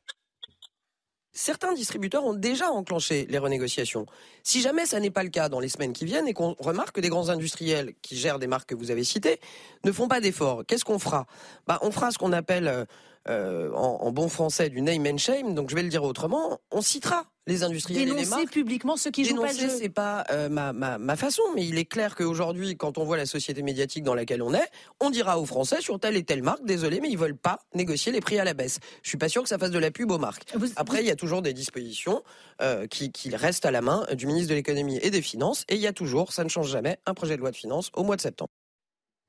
[1.33, 4.07] certains distributeurs ont déjà enclenché les renégociations.
[4.43, 6.97] Si jamais ça n'est pas le cas dans les semaines qui viennent et qu'on remarque
[6.97, 9.41] que des grands industriels qui gèrent des marques que vous avez citées
[9.85, 11.27] ne font pas d'efforts, qu'est-ce qu'on fera?
[11.67, 12.85] Bah, On fera ce qu'on appelle euh,
[13.29, 16.83] euh, en, bon français du name and shame, donc je vais le dire autrement, on
[16.83, 18.53] citera les industriels Dénoncer et les marques.
[18.53, 19.69] publiquement ceux qui jouent pas le jeu.
[19.69, 23.17] c'est pas euh, ma, ma, ma, façon, mais il est clair qu'aujourd'hui, quand on voit
[23.17, 24.69] la société médiatique dans laquelle on est,
[25.01, 28.13] on dira aux Français sur telle et telle marque, désolé, mais ils veulent pas négocier
[28.13, 28.79] les prix à la baisse.
[29.03, 30.45] Je suis pas sûr que ça fasse de la pub aux marques.
[30.77, 32.23] Après, il y a toujours des dispositions
[32.61, 35.75] euh, qui, qui restent à la main du ministre de l'économie et des finances, et
[35.75, 38.05] il y a toujours, ça ne change jamais, un projet de loi de finances au
[38.05, 38.51] mois de septembre.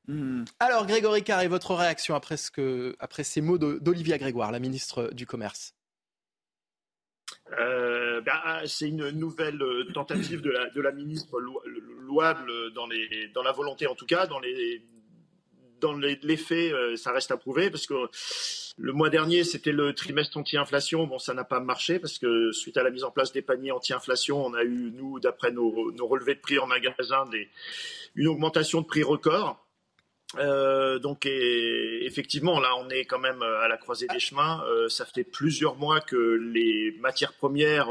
[0.07, 0.43] Hmm.
[0.59, 5.73] Alors, Grégory Carré, votre réaction après, ces mots d'Olivia Grégoire, la ministre du Commerce?
[7.59, 12.87] Euh, ben, ah, c'est une nouvelle euh, tentative de la, ministre louable dans,
[13.43, 18.09] la volonté en tout cas, dans les, faits, euh, ça reste à prouver parce que
[18.77, 21.05] le mois dernier, c'était le trimestre anti-inflation.
[21.05, 23.71] Bon, ça n'a pas marché parce que suite à la mise en place des paniers
[23.71, 27.25] anti-inflation, on a eu, nous, d'après nos, nos relevés de prix en magasin,
[28.15, 29.62] une augmentation de prix record.
[30.39, 34.63] Euh, donc effectivement, là, on est quand même euh, à la croisée des chemins.
[34.67, 37.89] Euh, ça fait plusieurs mois que les matières premières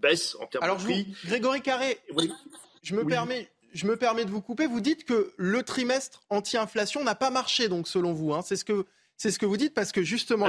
[0.00, 1.06] baissent en termes de prix.
[1.24, 1.98] Grégory Carré,
[2.82, 3.48] je me permets.
[3.74, 4.66] Je me permets de vous couper.
[4.66, 8.32] Vous dites que le trimestre anti-inflation n'a pas marché, donc selon vous.
[8.32, 8.40] Hein.
[8.42, 8.86] C'est ce que
[9.18, 10.48] c'est ce que vous dites parce que justement,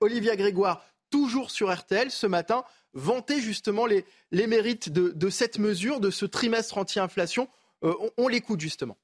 [0.00, 2.64] Olivia Grégoire, toujours sur RTL ce matin,
[2.94, 7.48] vantait justement les, les mérites de, cette mesure, de ce trimestre anti-inflation.
[7.82, 8.96] on l'écoute justement.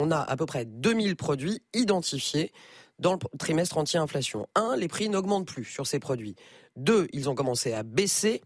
[0.00, 2.52] On a à peu près 2000 produits identifiés
[2.98, 4.48] dans le trimestre anti-inflation.
[4.54, 6.36] Un, les prix n'augmentent plus sur ces produits.
[6.76, 8.42] Deux, ils ont commencé à baisser.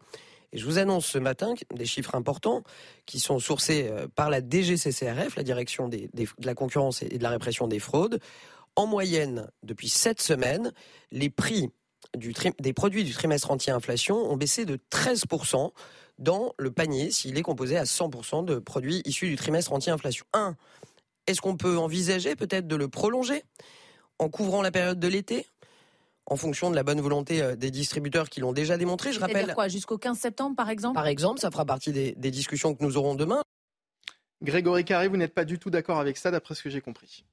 [0.52, 2.64] Et je vous annonce ce matin des chiffres importants
[3.06, 6.08] qui sont sourcés euh, par la DGCCRF, la direction de
[6.42, 8.20] la concurrence et de la répression des fraudes.
[8.74, 10.72] En moyenne, depuis sept semaines,
[11.12, 11.70] les prix
[12.16, 15.70] des produits du trimestre anti-inflation ont baissé de 13%
[16.18, 20.24] dans le panier s'il est composé à 100% de produits issus du trimestre anti-inflation.
[20.32, 20.56] 1.
[21.26, 23.44] Est-ce qu'on peut envisager peut-être de le prolonger
[24.18, 25.46] en couvrant la période de l'été
[26.26, 29.12] en fonction de la bonne volonté euh, des distributeurs qui l'ont déjà démontré.
[29.12, 30.94] Je rappelle quoi jusqu'au 15 septembre par exemple?
[30.94, 33.42] Par exemple, ça fera partie des, des discussions que nous aurons demain.
[34.42, 37.24] Grégory Carré, vous n'êtes pas du tout d'accord avec ça, d'après ce que j'ai compris.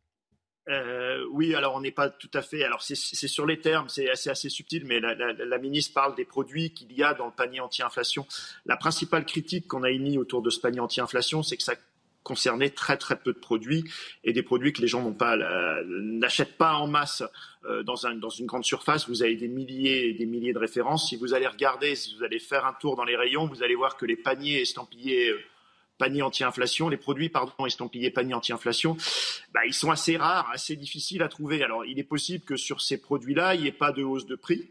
[0.67, 2.63] Euh, oui, alors on n'est pas tout à fait.
[2.63, 6.13] Alors c'est sur les termes, c'est assez, assez subtil, mais la, la, la, ministre parle
[6.15, 8.25] des produits qu'il y a dans le panier anti-inflation.
[8.65, 11.75] La principale critique qu'on a émise autour de ce panier anti-inflation, c'est que ça
[12.27, 13.85] concernait très très peu de produits
[14.25, 15.37] et des produits que les gens n'ont pas
[15.85, 17.23] n'achètent pas en masse
[17.63, 19.07] euh, dans, un, dans une grande surface.
[19.07, 21.07] Vous avez des milliers et des milliers de références.
[21.07, 23.75] Si vous allez regarder, si vous allez faire un tour dans les rayons, vous allez
[23.75, 28.97] voir que les paniers estampillés euh, anti-inflation, les produits pardon estampillés panier anti-inflation,
[29.53, 31.63] bah, ils sont assez rares, assez difficiles à trouver.
[31.63, 34.35] Alors il est possible que sur ces produits-là, il n'y ait pas de hausse de
[34.35, 34.69] prix.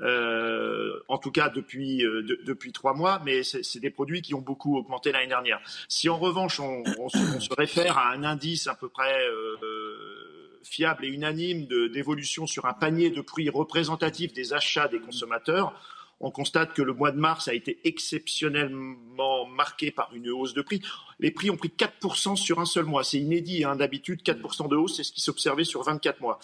[0.00, 4.34] Euh, en tout cas depuis euh, de, depuis trois mois, mais c'est des produits qui
[4.34, 5.60] ont beaucoup augmenté l'année dernière.
[5.88, 9.24] Si en revanche on, on, se, on, se, réfère à un indice à peu près
[9.28, 15.72] euh, fiable et unanime d'évolution sur un panier de prix représentatif des achats des consommateurs,
[16.20, 20.62] on constate que le mois de mars a été exceptionnellement marqué par une hausse de
[20.62, 20.80] prix.
[21.18, 23.04] Les prix ont pris 4% sur un seul mois.
[23.04, 23.64] C'est inédit.
[23.64, 26.38] Hein, D'habitude, 4% de hausse, c'est ce qui s'observait sur 24 mois.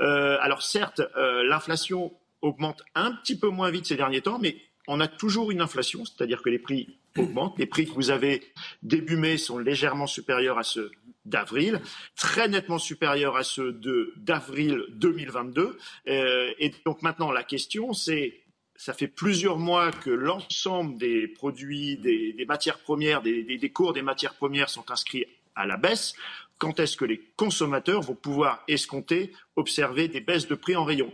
[0.00, 4.56] Euh, alors certes, euh, l'inflation augmente un petit peu moins vite ces derniers temps, mais
[4.88, 7.58] on a toujours une inflation, c'est-à-dire que les prix augmentent.
[7.58, 8.42] Les prix que vous avez
[8.82, 10.90] début mai sont légèrement supérieurs à ceux
[11.24, 11.80] d'avril,
[12.16, 13.72] très nettement supérieurs à ceux
[14.16, 15.78] d'avril 2022.
[16.08, 18.40] Euh, et donc maintenant, la question, c'est
[18.74, 23.92] ça fait plusieurs mois que l'ensemble des produits, des, matières premières, des, des, des, cours
[23.92, 26.14] des matières premières sont inscrits à la baisse.
[26.58, 31.12] Quand est-ce que les consommateurs vont pouvoir escompter, observer des baisses de prix en rayon?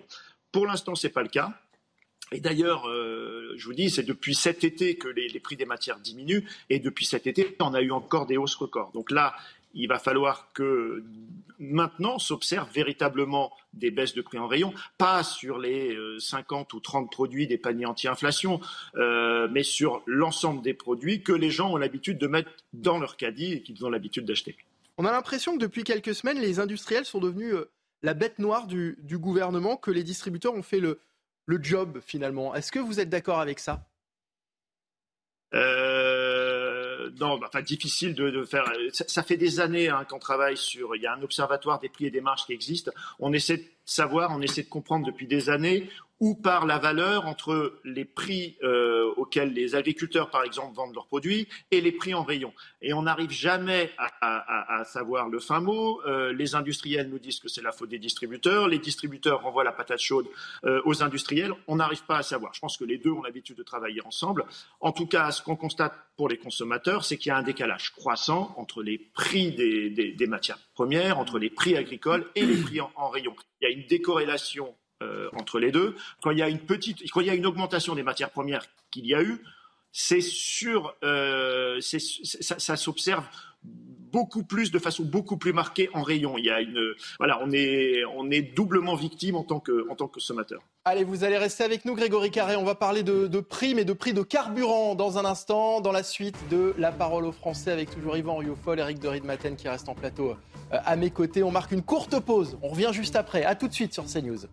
[0.58, 1.52] Pour l'instant, ce n'est pas le cas.
[2.32, 6.00] Et d'ailleurs, euh, je vous dis, c'est depuis cet été que les, prix des matières
[6.00, 8.90] diminuent, et depuis cet été, on a eu encore des hausses records.
[8.90, 9.36] Donc là,
[9.72, 11.04] il va falloir que
[11.60, 17.08] maintenant s'observent véritablement des baisses de prix en rayon, pas sur les 50 ou 30
[17.08, 18.60] produits des paniers anti-inflation,
[18.96, 23.16] euh, mais sur l'ensemble des produits que les gens ont l'habitude de mettre dans leur
[23.16, 24.56] caddie et qu'ils ont l'habitude d'acheter.
[24.96, 27.70] On a l'impression que depuis quelques semaines, les industriels sont devenus euh,
[28.02, 31.00] la bête noire du, gouvernement, que les distributeurs ont fait le,
[31.60, 32.54] job finalement.
[32.54, 33.86] Est-ce que vous êtes d'accord avec ça?
[35.54, 38.64] Euh, non, enfin difficile de, faire.
[38.92, 40.94] Ça, ça, fait des années hein, qu'on travaille sur.
[40.94, 42.92] Il y a un observatoire des prix et des marges qui existe.
[43.18, 45.88] On essaie de savoir, on essaie de comprendre depuis des années
[46.20, 51.06] où part la valeur entre les prix euh, auxquels les agriculteurs, par exemple, vendent leurs
[51.06, 52.52] produits et les prix en rayon.
[52.82, 56.00] Et on n'arrive jamais à, savoir le fin mot.
[56.06, 58.68] Euh, les industriels nous disent que c'est la faute des distributeurs.
[58.68, 60.26] Les distributeurs renvoient la patate chaude
[60.64, 61.52] euh, aux industriels.
[61.66, 62.52] On n'arrive pas à savoir.
[62.54, 64.44] Je pense que les deux ont l'habitude de travailler ensemble.
[64.80, 67.92] En tout cas, ce qu'on constate pour les consommateurs, c'est qu'il y a un décalage
[67.92, 72.90] croissant entre les prix des, matières premières, entre les prix agricoles et les prix en,
[72.96, 73.34] en rayon.
[73.60, 75.94] Il y a une décorrélation euh, entre les deux.
[76.22, 78.66] Quand il y a une petite, quand il y a une augmentation des matières premières
[78.90, 79.42] qu'il y a eu,
[79.92, 83.24] c'est sur, euh, ça, s'observe
[83.62, 86.36] beaucoup plus, de façon beaucoup plus marquée en rayon.
[86.38, 89.94] Il y a une, voilà, on est, on est doublement victime en tant que, en
[89.94, 90.62] tant que consommateur.
[90.84, 92.56] Allez, vous allez rester avec nous, Grégory Carré.
[92.56, 96.02] On va parler de, prix, mais de prix de carburant dans un instant, dans la
[96.02, 99.88] suite de La Parole aux Français, avec toujours Yvan Rioufol, Eric de Ridmaten qui reste
[99.88, 100.30] en plateau
[100.72, 101.42] euh, à mes côtés.
[101.42, 102.58] On marque une courte pause.
[102.62, 103.44] On revient juste après.
[103.44, 104.46] À tout de suite sur CNews.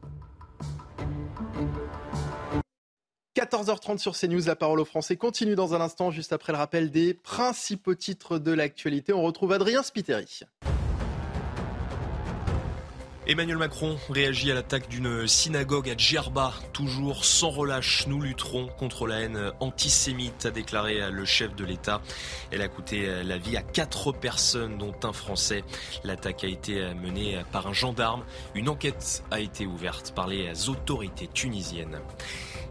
[3.35, 6.89] 14h30 sur CNews, la parole aux Français continue dans un instant, juste après le rappel
[6.89, 9.11] des principaux titres de l'actualité.
[9.11, 10.39] On retrouve Adrien Spiteri.
[13.27, 16.53] Emmanuel Macron réagit à l'attaque d'une synagogue à Djerba.
[16.71, 22.01] Toujours sans relâche, nous lutterons contre la haine antisémite, a déclaré le chef de l'État.
[22.51, 25.63] Elle a coûté la vie à quatre personnes, dont un Français.
[26.05, 28.23] L'attaque a été menée par un gendarme.
[28.53, 31.99] Une enquête a été ouverte par les autorités tunisiennes.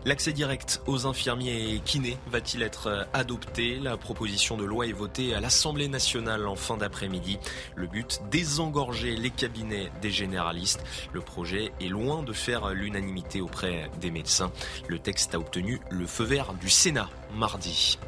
[0.07, 3.79] L'accès direct aux infirmiers et kinés va-t-il être adopté?
[3.81, 7.39] La proposition de loi est votée à l'Assemblée nationale en fin d'après-midi.
[7.75, 10.85] Le but, désengorger les cabinets des généralistes.
[11.15, 14.53] Le projet est loin de faire l'unanimité auprès des médecins.
[14.89, 17.99] Le texte a obtenu le feu vert du Sénat mardi.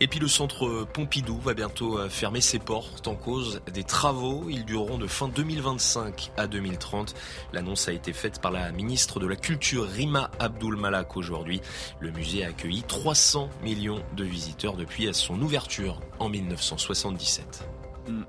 [0.00, 4.46] Et puis le centre Pompidou va bientôt fermer ses portes en cause des travaux.
[4.50, 7.14] Ils dureront de fin 2025 à 2030.
[7.52, 11.60] L'annonce a été faite par la ministre de la Culture Rima Abdul Malak aujourd'hui.
[12.00, 17.64] Le musée a accueilli 300 millions de visiteurs depuis son ouverture en 1977.
[18.08, 18.22] Mmh.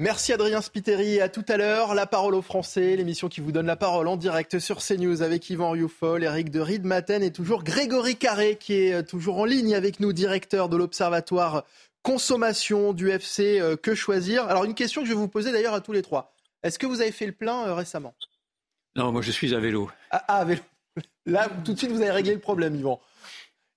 [0.00, 1.20] Merci Adrien Spiteri.
[1.20, 1.92] À tout à l'heure.
[1.92, 5.50] La parole aux Français, l'émission qui vous donne la parole en direct sur CNews avec
[5.50, 9.74] Yvan Rioufol, Eric de Riedmaten et toujours Grégory Carré qui est euh, toujours en ligne
[9.74, 11.64] avec nous, directeur de l'Observatoire
[12.04, 14.44] Consommation du FC euh, Que Choisir.
[14.44, 16.32] Alors une question que je vais vous poser d'ailleurs à tous les trois.
[16.62, 18.14] Est-ce que vous avez fait le plein euh, récemment?
[18.94, 19.90] Non, moi je suis à vélo.
[20.12, 20.62] Ah, à vélo.
[21.26, 23.00] Là, tout de suite, vous avez réglé le problème, Yvan.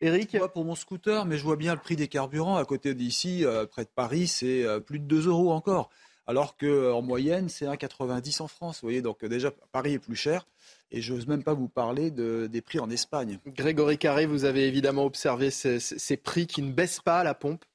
[0.02, 2.58] Eric Moi, pour mon scooter, mais je vois bien le prix des carburants.
[2.58, 5.90] À côté d'ici, près de Paris, c'est plus de 2 euros encore
[6.32, 8.80] alors qu'en moyenne, c'est 1,90 en France.
[8.82, 10.48] Vous voyez, donc déjà, Paris est plus cher.
[10.90, 13.38] Et je n'ose même pas vous parler des prix en Espagne.
[13.48, 17.66] Grégory Carré, vous avez évidemment observé ces, prix qui ne baissent pas à la pompe?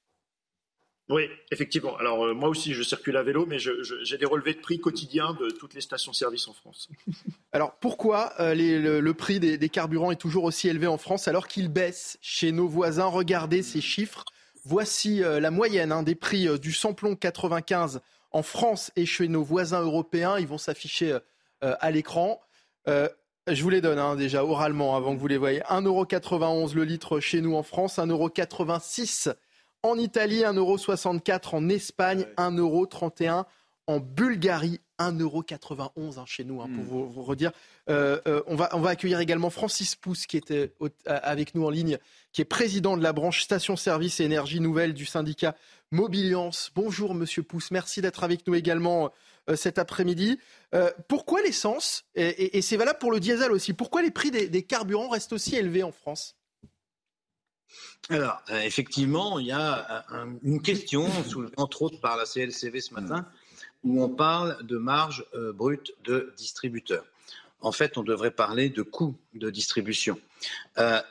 [1.11, 1.99] Oui, effectivement.
[1.99, 5.35] Alors euh, moi aussi, je circule à vélo, mais j'ai des relevés de prix quotidiens
[5.35, 6.88] de toutes les stations-service en France.
[7.53, 11.47] Alors pourquoi euh, le, prix des, des, carburants est toujours aussi élevé en France alors
[11.47, 13.07] qu'il baisse chez nos voisins?
[13.07, 14.25] Regardez ces chiffres.
[14.64, 18.01] Voici euh, la moyenne hein, des prix du samplon 95
[18.37, 20.38] en France et chez nos voisins européens.
[20.38, 21.20] Ils vont s'afficher euh,
[21.64, 22.38] euh, à l'écran.
[22.87, 23.09] Euh,
[23.46, 25.61] je vous les donne hein, déjà oralement avant que vous les voyez.
[25.61, 29.35] 1,91€ le litre chez nous en France, 1,86€
[29.83, 33.44] en Italie, 1,64€ en Espagne, 1,31€
[33.87, 37.09] en Bulgarie, 1,91€ hein, chez nous, hein, pour hmm.
[37.09, 37.53] vous, redire.
[37.87, 40.72] on, va, on va accueillir également Francis Pousse, qui était
[41.07, 41.99] avec nous en ligne,
[42.33, 45.55] qui est président de la branche station-service et énergie nouvelle du syndicat
[45.92, 46.72] Mobiliance.
[46.75, 49.12] Bonjour Monsieur Pousse, merci d'être avec nous également
[49.49, 50.38] euh, cet après-midi.
[50.75, 55.09] Euh, pourquoi l'essence, et, c'est valable pour le diesel aussi, pourquoi les prix des, carburants
[55.09, 56.35] restent aussi élevés en France?
[58.11, 60.05] Alors, euh, effectivement, il y a
[60.42, 61.07] une question,
[61.57, 63.25] entre autres par la CLCV ce matin,
[63.85, 67.05] où on parle de marge brute de distributeur.
[67.61, 70.20] En fait, on devrait parler de coût de distribution.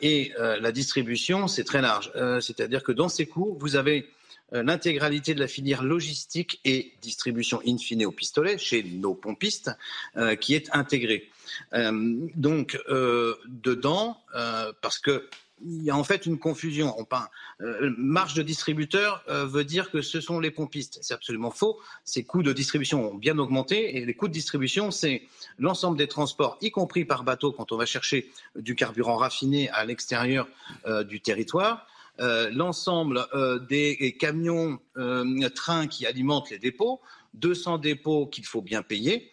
[0.01, 2.11] et la distribution, c'est très large.
[2.41, 4.09] C'est-à-dire que dans ces coûts, vous avez
[4.51, 9.71] l'intégralité de la filière logistique et distribution in fine au pistolet chez nos pompistes
[10.17, 11.29] euh, qui est intégrée.
[11.73, 12.77] Euh, donc,
[13.47, 14.17] dedans,
[14.81, 15.27] parce que
[15.65, 16.93] il y a en fait une confusion.
[16.99, 17.08] On
[17.97, 20.99] marge de distributeur veut dire que ce sont les pompistes.
[21.01, 21.79] C'est absolument faux.
[22.03, 25.23] Ces coûts de distribution ont bien augmenté et les coûts de distribution, c'est
[25.58, 29.86] l'ensemble des transports, y compris par bateau quand on va chercher du carburant raffiné à
[29.86, 30.45] l'extérieur
[31.08, 31.88] du territoire.
[32.21, 37.01] Euh, l'ensemble euh, des camions, euh, trains qui alimentent les dépôts,
[37.34, 39.32] 200 dépôts qu'il faut bien payer,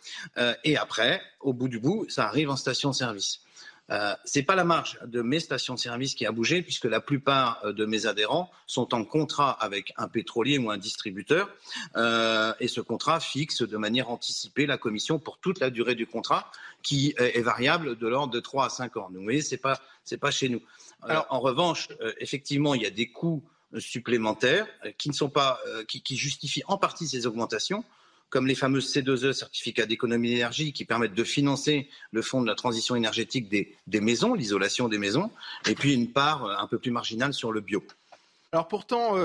[0.65, 3.43] et après, au bout du bout, ça arrive en station-service.
[3.91, 7.63] Euh, Ce n'est pas la marge de mes stations-service qui a bougé, puisque la plupart
[7.65, 11.49] de mes adhérents sont en contrat avec un pétrolier ou un distributeur,
[11.95, 16.51] et ce contrat fixe de manière anticipée la commission pour toute la durée du contrat,
[16.83, 19.11] qui est variable de l'ordre de 3 à 5 ans.
[19.15, 19.81] Vous voyez, ce n'est pas,
[20.21, 20.61] pas chez nous.
[21.09, 23.43] Alors, en revanche, euh, effectivement, il y a des coûts
[23.75, 27.85] euh, supplémentaires euh, qui ne sont pas, qui, justifient en partie ces augmentations,
[28.31, 32.55] comme les fameux C2E, certificats d'économie d'énergie, qui permettent de financer le fonds de la
[32.55, 35.31] transition énergétique des, maisons, l'isolation des maisons,
[35.67, 37.85] et puis une part un peu plus marginale sur le bio.
[38.53, 39.17] Alors pourtant,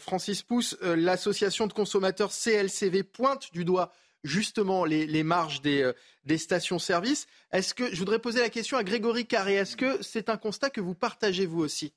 [0.00, 3.92] Francis Pousse, l'association de consommateurs CLCV pointe du doigt
[4.24, 5.90] justement les, marges des,
[6.24, 7.26] des stations-service.
[7.52, 10.70] Est-ce que je voudrais poser la question à Grégory Carré Est-ce que c'est un constat
[10.70, 11.92] que vous partagez vous aussi?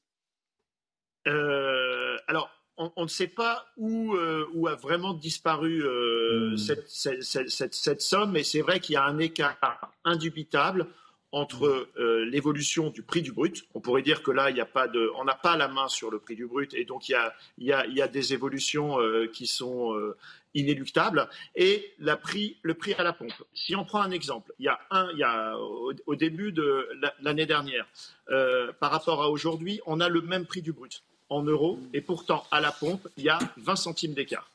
[1.27, 6.57] Euh, Alors, on, ne sait pas où, euh, où a vraiment disparu euh, hmm.
[6.57, 9.57] cette, cette, cette, somme, mais c'est vrai qu'il y a un écart
[10.03, 10.87] indubitable
[11.31, 11.89] entre
[12.27, 13.65] l'évolution du prix du brut.
[13.73, 16.19] On pourrait dire que là, a pas de, on n'a pas la main sur le
[16.19, 18.97] prix du brut, et donc il y a, y a, y a des évolutions
[19.33, 19.93] qui sont
[20.55, 23.33] inéluctable, et la prix, le prix à la pompe.
[23.53, 26.89] Si on prend un exemple, il y a, un, il y a au, début de
[27.21, 27.85] l'année dernière,
[28.29, 32.01] euh, par rapport à aujourd'hui, on a le même prix du brut en euros, et
[32.01, 34.49] pourtant à la pompe, il y a 20 centimes d'écart.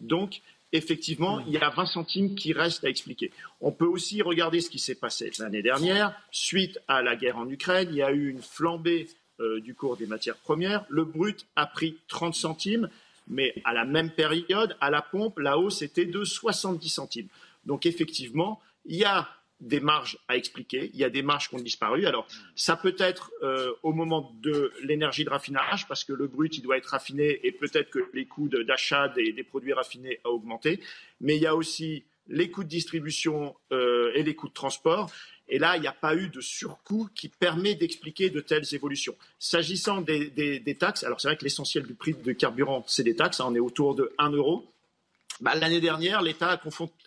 [0.00, 3.30] Donc, effectivement, il y a 20 centimes qui restent à expliquer.
[3.60, 6.14] On peut aussi regarder ce qui s'est passé l'année dernière.
[6.30, 9.08] Suite à la guerre en Ukraine, il y a eu une flambée
[9.40, 10.84] euh, du cours des matières premières.
[10.88, 12.88] Le brut a pris 30 centimes
[13.28, 17.28] mais à la même période, à la pompe, la hausse était de 70 centimes.
[17.64, 19.28] Donc effectivement, il y a
[19.60, 22.06] des marges à expliquer, il y a des marges qui ont disparu.
[22.06, 26.56] Alors, ça peut être euh, au moment de l'énergie de raffinage, parce que le brut,
[26.58, 30.80] il doit être raffiné et peut-être que les coûts d'achat des, produits raffinés a augmenté.
[31.20, 35.10] Mais il y a aussi les coûts de distribution euh, et les coûts de transport.
[35.48, 39.16] Et là, il n'y a pas eu de surcoût qui permet d'expliquer de telles évolutions.
[39.38, 43.40] S'agissant des, taxes, alors c'est vrai que l'essentiel du prix de carburant, c'est des taxes.
[43.40, 44.66] Hein, on est autour de 1 euro.
[45.40, 46.58] Bah, l'année dernière, l'État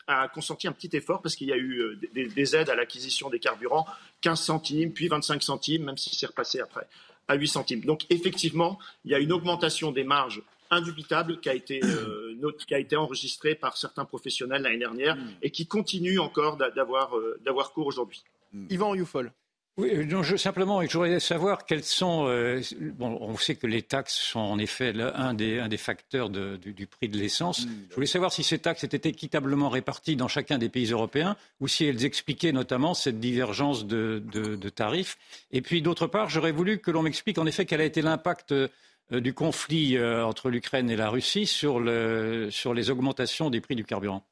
[0.07, 3.29] a, consenti un petit effort parce qu'il y a eu euh, des, aides à l'acquisition
[3.29, 3.87] des carburants,
[4.21, 6.87] 15 centimes, puis 25 centimes, même si c'est repassé après
[7.27, 7.81] à 8 centimes.
[7.81, 12.35] Donc effectivement, il y a une augmentation des marges indubitable qui a été euh,
[12.67, 17.11] qui a été enregistré par certains professionnels l'année dernière et qui continue encore d'avoir
[17.43, 18.23] d'avoir cours aujourd'hui.
[18.69, 19.31] Yvan Youfol.
[19.79, 22.25] Oui, euh, je, simplement, je voudrais savoir quels sont.
[22.27, 22.61] Euh,
[22.97, 26.57] bon, on sait que les taxes sont en effet un, des, un des facteurs de,
[26.57, 27.65] du, prix de l'essence.
[27.65, 27.69] Mm.
[27.89, 31.69] Je voulais savoir si ces taxes étaient équitablement réparties dans chacun des pays européens ou
[31.69, 35.17] si elles expliquaient notamment cette divergence de, de tarifs.
[35.51, 38.51] Et puis, d'autre part, j'aurais voulu que l'on m'explique en effet quel a été l'impact
[38.51, 38.67] euh,
[39.11, 43.83] du conflit entre l'Ukraine et la Russie sur, le, sur les augmentations des prix du
[43.83, 44.23] carburant.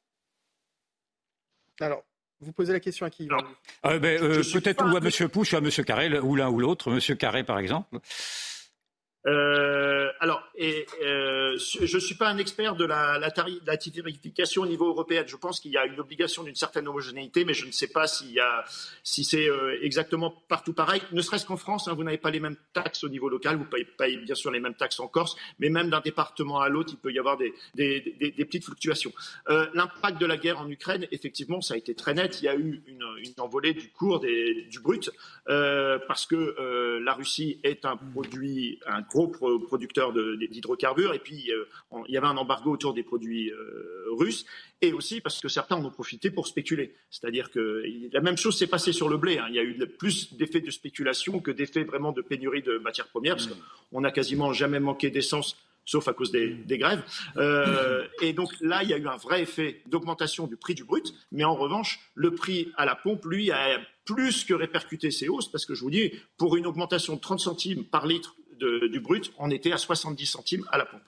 [1.80, 2.04] Alors,
[2.40, 3.28] vous posez la question à qui
[3.86, 5.28] euh, ben, euh, Peut-être ou à M.
[5.28, 5.70] Pouche ou à M.
[5.84, 6.92] Carré, ou l'un ou l'autre.
[6.92, 7.16] M.
[7.16, 7.98] Carré, par exemple.
[9.26, 15.24] Euh, alors, euh, je ne suis pas un expert de la, tarification au niveau européen.
[15.26, 18.06] Je pense qu'il y a une obligation d'une certaine homogénéité, mais je ne sais pas
[18.06, 18.38] si
[19.04, 21.02] c'est euh, exactement partout pareil.
[21.12, 23.64] Ne serait-ce qu'en France, hein, vous n'avez pas les mêmes taxes au niveau local, vous
[23.64, 26.90] payez, payez, bien sûr les mêmes taxes en Corse, mais même d'un département à l'autre,
[26.92, 29.12] il peut y avoir des, petites fluctuations.
[29.48, 32.40] L'impact de la guerre en Ukraine, effectivement, ça a été très net.
[32.40, 32.98] Il y a eu une,
[33.38, 35.10] envolée du cours du brut
[35.46, 41.64] parce que la Russie est un produit, gros producteurs d'hydrocarbures, et puis euh,
[42.08, 44.44] il y avait un embargo autour des produits euh, russes,
[44.80, 46.94] et aussi parce que certains en ont profité pour spéculer.
[47.10, 47.82] C'est-à-dire que
[48.12, 49.38] la même chose s'est passée sur le blé.
[49.38, 49.46] Hein.
[49.48, 53.08] Il y a eu plus d'effets de spéculation que d'effets vraiment de pénurie de matières
[53.08, 55.56] premières, parce qu'on n'a quasiment jamais manqué d'essence
[55.88, 57.02] sauf à cause des, grèves.
[57.38, 60.84] Euh, et donc là, il y a eu un vrai effet d'augmentation du prix du
[60.84, 65.28] brut, mais en revanche, le prix à la pompe, lui, a plus que répercuté ces
[65.28, 69.00] hausses, parce que je vous dis, pour une augmentation de 30 centimes par litre du
[69.00, 71.02] brut, on était à 70 centimes à la pompe.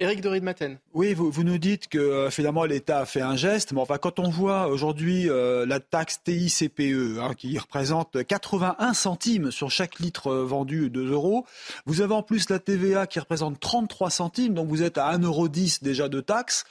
[0.00, 0.78] Éric de Maten.
[0.92, 3.96] Oui, vous, vous, nous dites que euh, finalement l'État a fait un geste, mais enfin
[3.96, 10.00] quand on voit aujourd'hui euh, la taxe TICPE hein, qui représente 81 centimes sur chaque
[10.00, 11.46] litre euh, vendu 2 euros,
[11.86, 15.24] vous avez en plus la TVA qui représente 33 centimes, donc vous êtes à 1,10
[15.26, 16.64] euro déjà de taxe.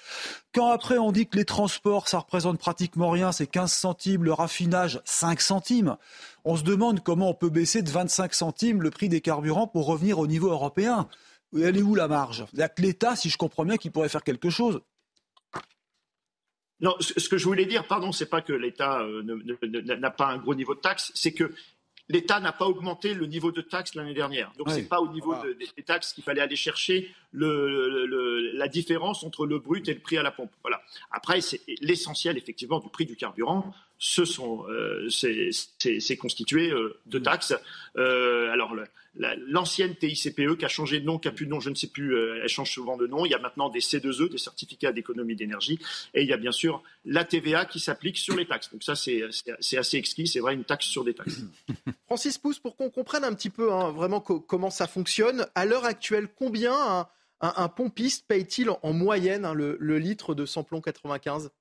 [0.53, 4.33] Quand après on dit que les transports ça représente pratiquement rien, c'est 15 centimes, le
[4.33, 5.95] raffinage 5 centimes,
[6.45, 9.85] on se demande comment on peut baisser de 25 centimes le prix des carburants pour
[9.85, 11.07] revenir au niveau européen.
[11.55, 12.45] Elle est où la marge?
[12.77, 14.81] L'État, si je comprends bien, qui pourrait faire quelque chose.
[16.79, 19.23] Non, ce que je voulais dire, pardon, c'est pas que l'État euh,
[19.63, 21.53] n'a pas un gros niveau de taxes, c'est que
[22.09, 24.51] l'État n'a pas augmenté le niveau de taxes l'année dernière.
[24.57, 25.33] Donc ce c'est pas au niveau
[25.77, 30.23] des taxes qu'il fallait aller chercher la différence entre le brut et le prix à
[30.23, 30.51] la pompe.
[30.61, 30.81] Voilà.
[31.11, 33.73] Après, c'est l'essentiel effectivement du prix du carburant.
[34.05, 37.53] Ce sont, euh, c'est constitué euh, de taxes.
[37.95, 38.75] alors
[39.15, 41.87] l'ancienne TICPE qui a changé de nom, qui a plus de nom, je ne sais
[41.87, 43.23] plus, euh, elle change souvent de nom.
[43.25, 45.79] Il y a maintenant des C2E, des certificats d'économie d'énergie,
[46.13, 48.69] et il y a bien sûr la TVA qui s'applique sur les taxes.
[48.73, 49.23] Donc ça, c'est
[49.77, 51.39] assez exquis, c'est vrai, une taxe sur des taxes.
[52.07, 55.85] Francis Pousse, pour qu'on comprenne un petit peu hein, vraiment comment ça fonctionne, à l'heure
[55.85, 57.07] actuelle, combien
[57.39, 61.51] un, pompiste paye-t-il en, moyenne hein, le, le litre de samplon 95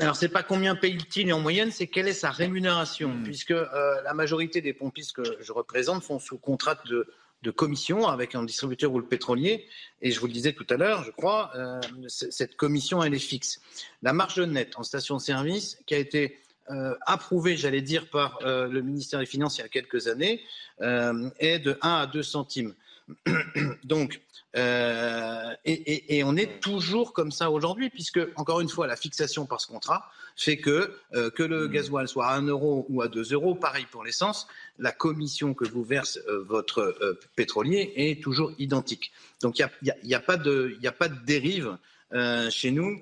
[0.00, 3.22] alors, c'est pas combien paye-t-il en moyenne, c'est quelle est sa rémunération, hmm.
[3.22, 7.06] puisque euh, la majorité des pompistes que je représente font sous contrat de,
[7.56, 9.66] commission avec un distributeur ou le pétrolier.
[10.02, 13.18] Et je vous le disais tout à l'heure, je crois, euh, cette commission, elle est
[13.18, 13.60] fixe.
[14.02, 16.38] La marge nette en station-service, qui a été
[16.70, 20.42] euh, approuvée, j'allais dire, par le ministère des Finances il y a quelques années,
[20.80, 22.74] est de 1 à 2 centimes.
[23.84, 24.20] Donc,
[24.56, 29.60] euh, et, on est toujours comme ça aujourd'hui, puisque, encore une fois, la fixation par
[29.60, 31.70] ce contrat fait que, euh, que le mmh.
[31.70, 34.48] gasoil soit à 1 euro ou à 2 euros, pareil pour l'essence,
[34.78, 36.96] la commission que vous verse euh, votre
[37.36, 39.12] pétrolier est toujours identique.
[39.42, 39.68] Donc il
[40.04, 41.76] n'y a, a, pas de, a pas de dérive
[42.50, 43.00] chez nous,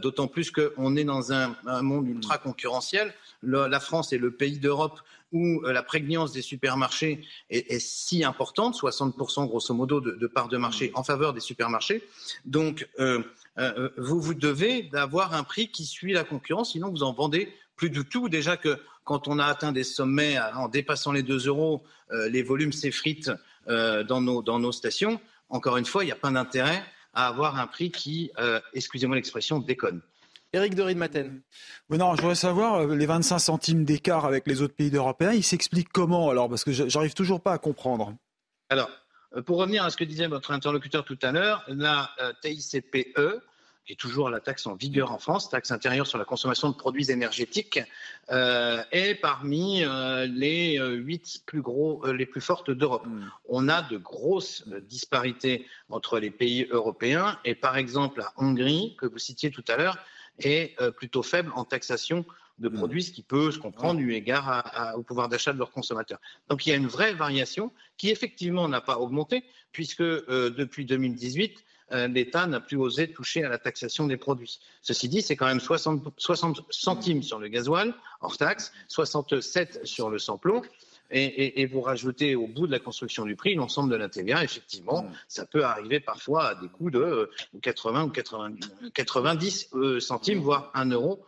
[0.00, 3.14] d'autant plus qu'on est dans un, monde ultra concurrentiel.
[3.44, 4.98] la France est le pays d'Europe
[5.32, 10.56] où euh, la prégnance des supermarchés est, si importante, 60% grosso modo de, part de
[10.56, 12.02] marché en faveur des supermarchés.
[12.44, 13.22] Donc, euh,
[13.58, 17.52] euh, vous vous devez d'avoir un prix qui suit la concurrence, sinon vous en vendez
[17.76, 18.28] plus du tout.
[18.28, 21.82] Déjà que quand on a atteint des sommets en dépassant les 2 euros,
[22.30, 23.32] les volumes s'effritent
[23.66, 25.20] dans, nos, dans nos stations.
[25.48, 28.30] Encore une fois, il n'y a pas d'intérêt à avoir un prix qui,
[28.74, 30.02] excusez-moi l'expression, déconne.
[30.54, 31.40] Éric de Maten.
[31.88, 35.32] Oui, non, je voudrais savoir, euh, les 25 centimes d'écart avec les autres pays européens,
[35.32, 36.50] ils s'expliquent comment alors?
[36.50, 38.14] Parce que j'arrive toujours pas à comprendre.
[38.68, 38.90] Alors,
[39.34, 43.18] euh, pour revenir à ce que disait votre interlocuteur tout à l'heure, la euh, TICPE,
[43.86, 46.74] qui est toujours la taxe en vigueur en France, taxe intérieure sur la consommation de
[46.74, 47.80] produits énergétiques,
[48.30, 49.84] est parmi
[50.28, 53.04] les huit plus gros, les plus fortes d'Europe.
[53.04, 53.24] Hmm.
[53.48, 59.06] On a de grosses disparités entre les pays européens et par exemple la Hongrie, que
[59.06, 59.98] vous citiez tout à l'heure,
[60.38, 62.24] est euh, plutôt faible en taxation
[62.58, 62.74] de mmh.
[62.74, 66.20] produits, ce qui peut se comprendre eu égard au pouvoir d'achat de leurs consommateurs.
[66.48, 70.84] Donc il y a une vraie variation qui effectivement n'a pas augmenté, puisque euh, depuis
[70.84, 74.60] 2018, euh, l'État n'a plus osé toucher à la taxation des produits.
[74.80, 80.08] Ceci dit, c'est quand même 60, 60, centimes sur le gasoil, hors taxe, 67 sur
[80.08, 80.62] le samplon.
[81.14, 84.42] Et, et, vous rajoutez au bout de la construction du prix l'ensemble de la TVA,
[84.42, 85.12] effectivement, mmh.
[85.28, 88.54] ça peut arriver parfois à des coûts de 80 ou 80,
[88.94, 91.22] 90 centimes, voire 1 euro,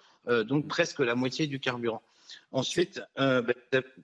[0.47, 2.03] donc presque la moitié du carburant.
[2.51, 3.45] Ensuite, ben,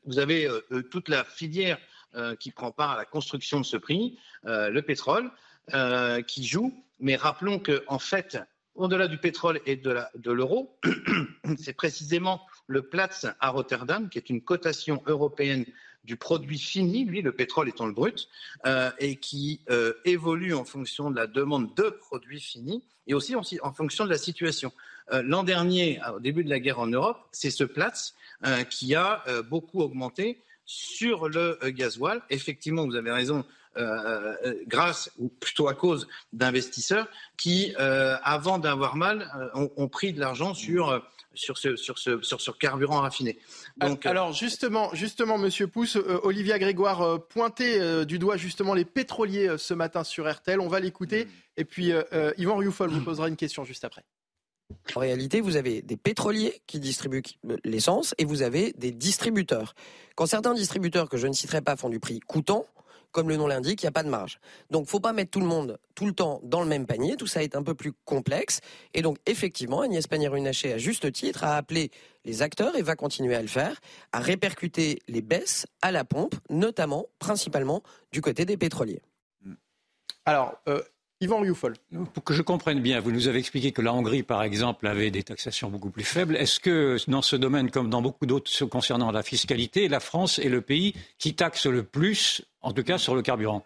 [0.04, 0.48] vous avez
[0.90, 1.78] toute la filière
[2.16, 5.30] euh, qui prend part à la construction de ce prix, euh, le pétrole,
[5.74, 6.74] euh, qui joue.
[6.98, 8.36] Mais rappelons qu'en en fait,
[8.74, 10.76] au-delà du pétrole et de l'euro,
[11.56, 15.64] c'est précisément le Platz à Rotterdam, qui est une cotation européenne
[16.04, 18.28] du produit fini, lui, le pétrole étant le brut,
[18.98, 19.60] et qui
[20.06, 24.16] évolue en fonction de la demande de produits finis et aussi en, fonction de la
[24.16, 24.72] situation.
[25.12, 28.14] L'an dernier, au début de la guerre en Europe, c'est ce Platz
[28.70, 30.40] qui a beaucoup augmenté
[30.70, 32.22] sur le euh, gasoil.
[32.30, 33.44] Effectivement, vous avez raison,
[33.76, 40.20] euh, euh, grâce ou plutôt à cause d'investisseurs qui, avant d'avoir mal, ont, pris de
[40.20, 41.04] l'argent sur,
[41.34, 43.38] sur, ce, sur, ce, sur ce carburant raffiné.
[43.76, 49.74] Donc, Alors justement, justement, Monsieur Pousse, Olivia Grégoire pointait du doigt justement les pétroliers ce
[49.74, 50.60] matin sur RTL.
[50.60, 51.24] On va l'écouter.
[51.24, 51.28] Mm.
[51.58, 51.92] Et puis
[52.38, 54.04] Yvan Rioufol vous posera une question juste après.
[54.94, 57.22] En réalité, vous avez des pétroliers qui distribuent
[57.64, 59.74] l'essence et vous avez des distributeurs.
[60.14, 62.66] Quand certains distributeurs, que je ne citerai pas, font du prix coûtant,
[63.12, 64.38] comme le nom l'indique, il n'y a pas de marge.
[64.70, 67.16] Donc, faut pas mettre tout le monde tout le temps dans le même panier.
[67.16, 68.60] Tout ça est un peu plus complexe.
[68.94, 71.90] Et donc, effectivement, Agnès Pannier-Runacher, à juste titre, a appelé
[72.24, 73.80] les acteurs, et va continuer à le faire,
[74.12, 77.82] à répercuter les baisses à la pompe, notamment, principalement,
[78.12, 79.00] du côté des pétroliers.
[80.26, 80.82] Alors, euh,
[81.22, 81.74] Yvan Rioufol.
[82.14, 85.10] Pour que je comprenne bien, vous nous avez expliqué que la Hongrie, par exemple, avait
[85.10, 86.34] des taxations beaucoup plus faibles.
[86.34, 90.48] Est-ce que dans ce domaine, comme dans beaucoup d'autres concernant la fiscalité, la France est
[90.48, 93.64] le pays qui taxe le plus, en tout cas sur le carburant?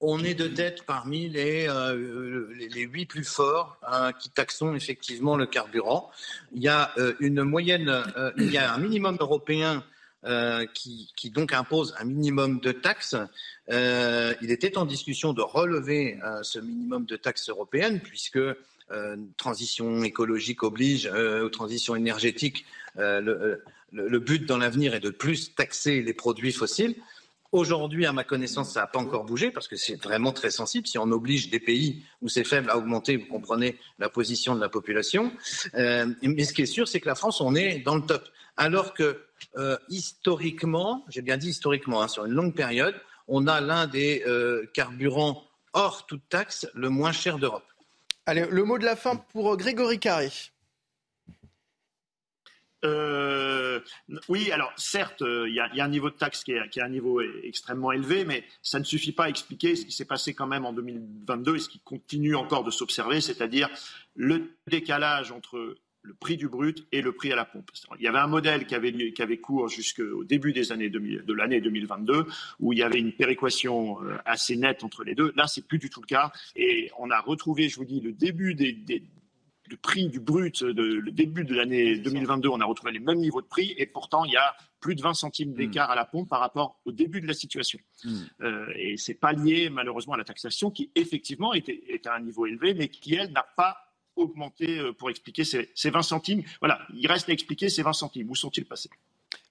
[0.00, 5.36] On est de tête parmi les, euh, les, huit plus forts hein, qui taxons effectivement
[5.36, 6.10] le carburant.
[6.52, 9.84] Il y a euh, une moyenne, euh, il y a un minimum européen
[10.24, 13.16] euh, qui, donc impose un minimum de taxes.
[13.70, 18.40] Euh, il était en discussion de relever euh, ce minimum de taxes européennes, puisque
[19.38, 26.12] transition écologique oblige, ou transition énergétique, le, but dans l'avenir est de plus taxer les
[26.12, 26.96] produits fossiles.
[27.52, 30.86] Aujourd'hui, à ma connaissance, ça n'a pas encore bougé parce que c'est vraiment très sensible.
[30.86, 34.60] Si on oblige des pays où c'est faible à augmenter, vous comprenez la position de
[34.60, 35.32] la population.
[35.72, 38.28] mais ce qui est sûr, c'est que la France, on est dans le top.
[38.58, 39.22] Alors que
[39.56, 42.94] euh, historiquement, j'ai bien dit historiquement, hein, sur une longue période,
[43.28, 47.64] on a l'un des euh, carburants hors toute taxe le moins cher d'Europe.
[48.26, 50.30] Allez, le mot de la fin pour euh, Grégory Carré.
[54.28, 56.88] oui, alors certes, il y, a un niveau de taxe qui est, qui est, un
[56.88, 60.48] niveau extrêmement élevé, mais ça ne suffit pas à expliquer ce qui s'est passé quand
[60.48, 63.68] même en 2022 et ce qui continue encore de s'observer, c'est-à-dire
[64.16, 67.70] le décalage entre le prix du brut et le prix à la pompe.
[67.98, 71.32] Il y avait un modèle qui avait, qui avait cours jusqu'au début des années de
[71.32, 72.26] l'année 2022
[72.60, 75.32] où il y avait une péréquation euh, assez nette entre les deux.
[75.36, 78.12] Là, c'est plus du tout le cas et on a retrouvé, je vous dis, le
[78.12, 82.92] début des, du prix du brut, de, le début de l'année 2022, on a retrouvé
[82.92, 85.90] les mêmes niveaux de prix et pourtant il y a plus de 20 centimes d'écart
[85.90, 87.78] à la pompe par rapport au début de la situation.
[88.04, 88.16] Hmm.
[88.40, 92.20] Euh, et c'est pas lié malheureusement à la taxation qui effectivement était, est à un
[92.20, 96.42] niveau élevé mais qui elle n'a pas augmenter euh, pour expliquer ces, 20 centimes.
[96.60, 98.30] Voilà, il reste à expliquer ces 20 centimes.
[98.30, 98.90] Où sont-ils passés?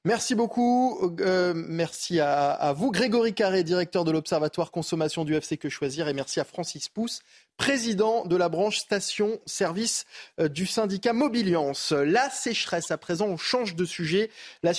[0.04, 1.16] Merci beaucoup.
[1.20, 6.08] Euh, merci à, vous, Grégory Carré, directeur de l'Observatoire Consommation du FC Que Choisir.
[6.08, 7.22] Et merci à Francis Pousse,
[7.56, 10.06] président de la branche station-service
[10.40, 11.92] euh, du syndicat Mobiliance.
[11.92, 14.32] La sécheresse, à présent, on change de sujet.
[14.64, 14.74] La,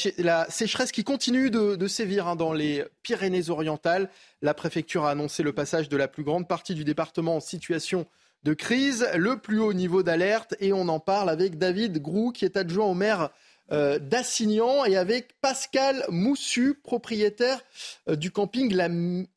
[0.51, 4.11] sécheresse qui continue de, sévir hein, dans les Pyrénées-Orientales.
[4.41, 8.09] La préfecture a annoncé le passage de la plus grande partie du département en situation
[8.45, 10.55] de crise, le plus haut niveau d'alerte.
[10.61, 13.31] Et on en parle avec David Grou, qui est adjoint au maire
[13.71, 17.61] euh, d'Assignan, et avec Pascal Moussu, propriétaire
[18.09, 18.89] euh, du camping La,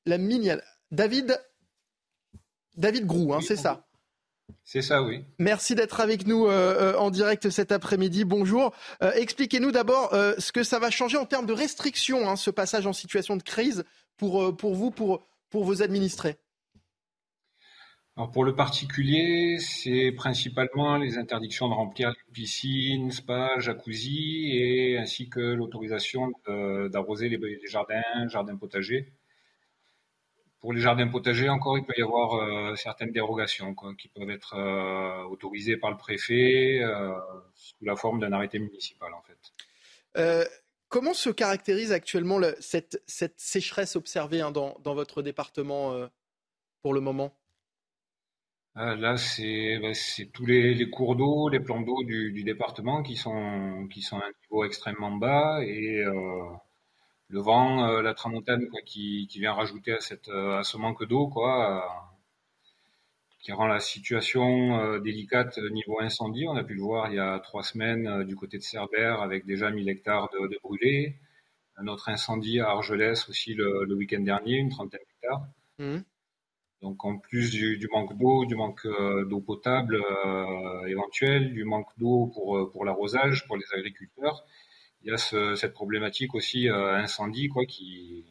[0.06, 0.18] la
[0.92, 1.40] David,
[2.76, 3.86] David Grou, hein, c'est ça?
[4.64, 5.24] c'est ça, oui.
[5.40, 8.26] Merci d'être avec nous euh, en direct cet après-midi.
[8.26, 8.74] Bonjour.
[9.02, 12.94] Expliquez-nous d'abord ce que ça va changer en termes de restrictions, hein, ce passage en
[12.94, 13.84] situation de crise
[14.18, 16.38] pour, pour vous, pour, pour vos administrés.
[18.18, 24.98] Alors pour le particulier, c'est principalement les interdictions de remplir les piscines, spas, jacuzzi, et
[24.98, 29.12] ainsi que l'autorisation d'arroser les, jardins, jardins potagers.
[30.62, 34.56] Pour les jardins potagers, encore, il peut y avoir euh, certaines dérogations qui peuvent être
[34.56, 37.14] euh, autorisées par le préfet euh,
[37.54, 40.50] sous la forme d'un arrêté municipal, en fait.
[40.88, 43.04] comment se caractérise actuellement cette,
[43.36, 46.10] sécheresse observée hein, dans, votre département
[46.82, 47.38] pour le moment?
[48.78, 49.92] Euh, Là, c'est bah,
[50.34, 54.32] tous les, cours d'eau, les plans d'eau du, département qui sont, qui sont à un
[54.44, 56.04] niveau extrêmement bas et
[57.30, 62.06] le vent, la tramontane qui, qui, vient rajouter à, cette, à ce manque d'eau, quoi
[63.46, 66.48] qui rend la situation euh, délicate niveau incendie.
[66.48, 69.22] On a pu le voir il y a trois semaines euh, du côté de Cerbère
[69.22, 71.16] avec déjà 1000 hectares de, de brûlés.
[71.78, 75.46] Un autre incendie à Argelès aussi le, week-end dernier, une trentaine d'hectares.
[75.78, 75.98] Mmh.
[76.82, 79.98] Donc en plus du, manque d'eau, du manque euh, d'eau potable
[80.88, 84.46] éventuel, du manque d'eau pour, pour l'arrosage, pour les agriculteurs,
[85.02, 88.26] il y a cette problématique aussi incendie quoi, qui,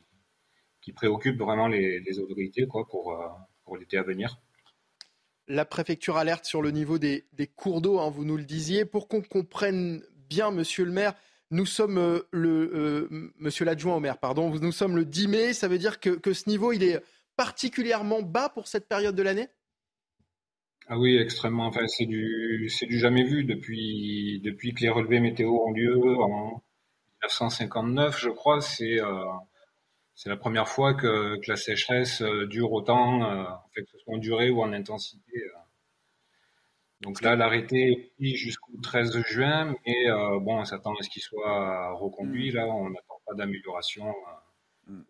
[0.95, 3.17] préoccupe vraiment les, autorités quoi, pour,
[3.79, 4.41] l'été à venir.
[5.47, 7.25] La préfecture alerte sur le niveau des,
[7.55, 8.85] cours d'eau, hein, vous nous le disiez.
[8.85, 11.15] Pour qu'on comprenne bien, monsieur le maire,
[11.51, 15.53] nous sommes euh, le euh, monsieur l'adjoint au maire, pardon, nous sommes le 10 mai.
[15.53, 17.01] Ça veut dire que, ce niveau, il est
[17.37, 19.49] particulièrement bas pour cette période de l'année?
[20.87, 21.67] Ah oui, extrêmement.
[21.67, 25.99] Enfin, c'est du, c'est du jamais vu depuis, depuis que les relevés météo ont lieu
[26.21, 26.63] en
[27.23, 28.61] 1959, je crois.
[28.61, 29.25] C'est, euh,
[30.15, 34.19] c'est la première fois que, la sécheresse euh, dure autant, euh, que ce soit en
[34.19, 35.43] durée ou en intensité.
[37.01, 40.07] Donc là, l'arrêté est jusqu'au 13 juin, mais
[40.41, 42.51] bon, on s'attend à ce qu'il soit reconduit.
[42.51, 42.55] Mm.
[42.55, 44.15] Là, on n'attend pas d'amélioration
[44.87, 45.03] mm.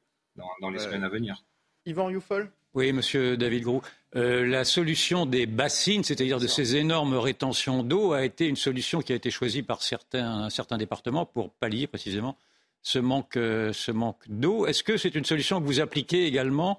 [0.60, 1.44] dans, les semaines à venir.
[1.86, 3.82] Yvan Youfol Oui, monsieur David Grou.
[4.12, 9.12] la solution des bassines, c'est-à-dire de ces énormes rétentions d'eau, a été une solution qui
[9.12, 12.36] a été choisie par certains, certains départements pour pallier précisément
[12.84, 14.66] ce manque, euh, ce manque d'eau.
[14.66, 16.78] Est-ce que c'est une solution que vous appliquez également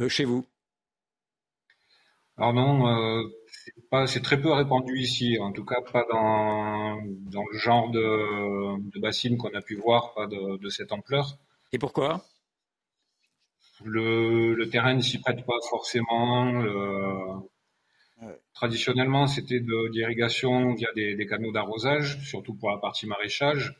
[0.00, 0.44] euh, chez vous?
[2.36, 6.96] Alors non, euh, c'est très peu répandu ici, en tout cas pas dans,
[7.30, 11.38] dans le genre de, de bassine qu'on a pu voir, pas de, cette ampleur.
[11.72, 12.24] Et pourquoi?
[13.84, 16.64] Le, le, terrain ne s'y prête pas forcément.
[18.54, 23.74] Traditionnellement, c'était de l'irrigation via des, des canaux d'arrosage, surtout pour la partie maraîchage.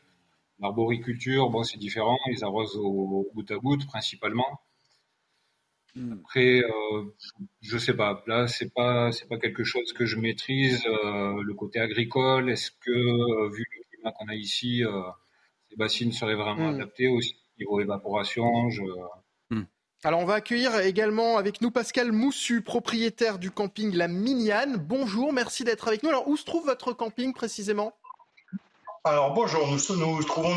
[0.59, 2.17] L'arboriculture, bon, c'est différent.
[2.27, 4.59] Ils arrosent au, goutte à goutte principalement.
[5.95, 6.13] Hmm.
[6.13, 7.03] Après, euh,
[7.61, 8.23] je sais pas.
[8.27, 10.81] Là, c'est pas c'est pas quelque chose que je maîtrise.
[10.87, 15.01] Euh, le côté agricole, est-ce que euh, vu le climat qu'on a ici, euh,
[15.69, 16.75] ces bassines seraient vraiment hmm.
[16.75, 18.83] adaptées aussi niveau évaporation je...
[20.05, 24.77] Alors, on va accueillir également avec nous Pascal Moussu, propriétaire du camping La Mignane.
[24.77, 26.09] Bonjour, merci d'être avec nous.
[26.09, 27.91] Alors, où se trouve votre camping précisément?
[29.03, 30.55] Alors bonjour, nous nous trouvons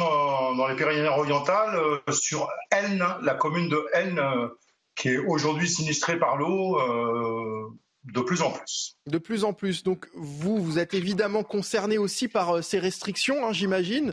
[0.54, 4.48] dans, les Pyrénées-Orientales, euh, sur Elne, la commune de Elne, euh,
[4.94, 7.70] qui est aujourd'hui sinistrée par l'eau euh,
[8.04, 8.98] de plus en plus.
[9.06, 9.82] De plus en plus.
[9.82, 14.12] Donc vous, vous êtes évidemment concerné aussi par ces restrictions, hein, j'imagine.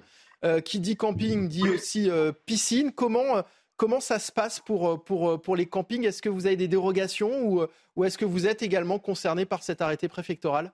[0.63, 2.09] qui dit camping dit aussi
[2.45, 2.93] piscine.
[2.93, 3.43] Comment,
[3.77, 6.05] comment ça se passe pour, pour, pour les campings?
[6.05, 7.65] Est-ce que vous avez des dérogations ou,
[7.95, 10.71] ou est-ce que vous êtes également concerné par cet arrêté préfectoral?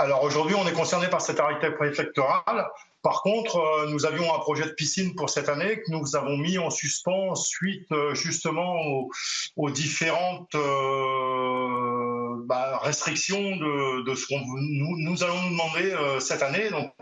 [0.00, 2.70] Alors aujourd'hui, on est concerné par cet arrêté préfectoral.
[3.02, 6.36] Par contre, euh, nous avions un projet de piscine pour cette année que nous avons
[6.36, 8.76] mis en suspens suite euh, justement
[9.56, 16.70] aux, différentes euh, bah, restrictions de, ce qu'on nous, allons nous demander cette année.
[16.70, 16.92] Donc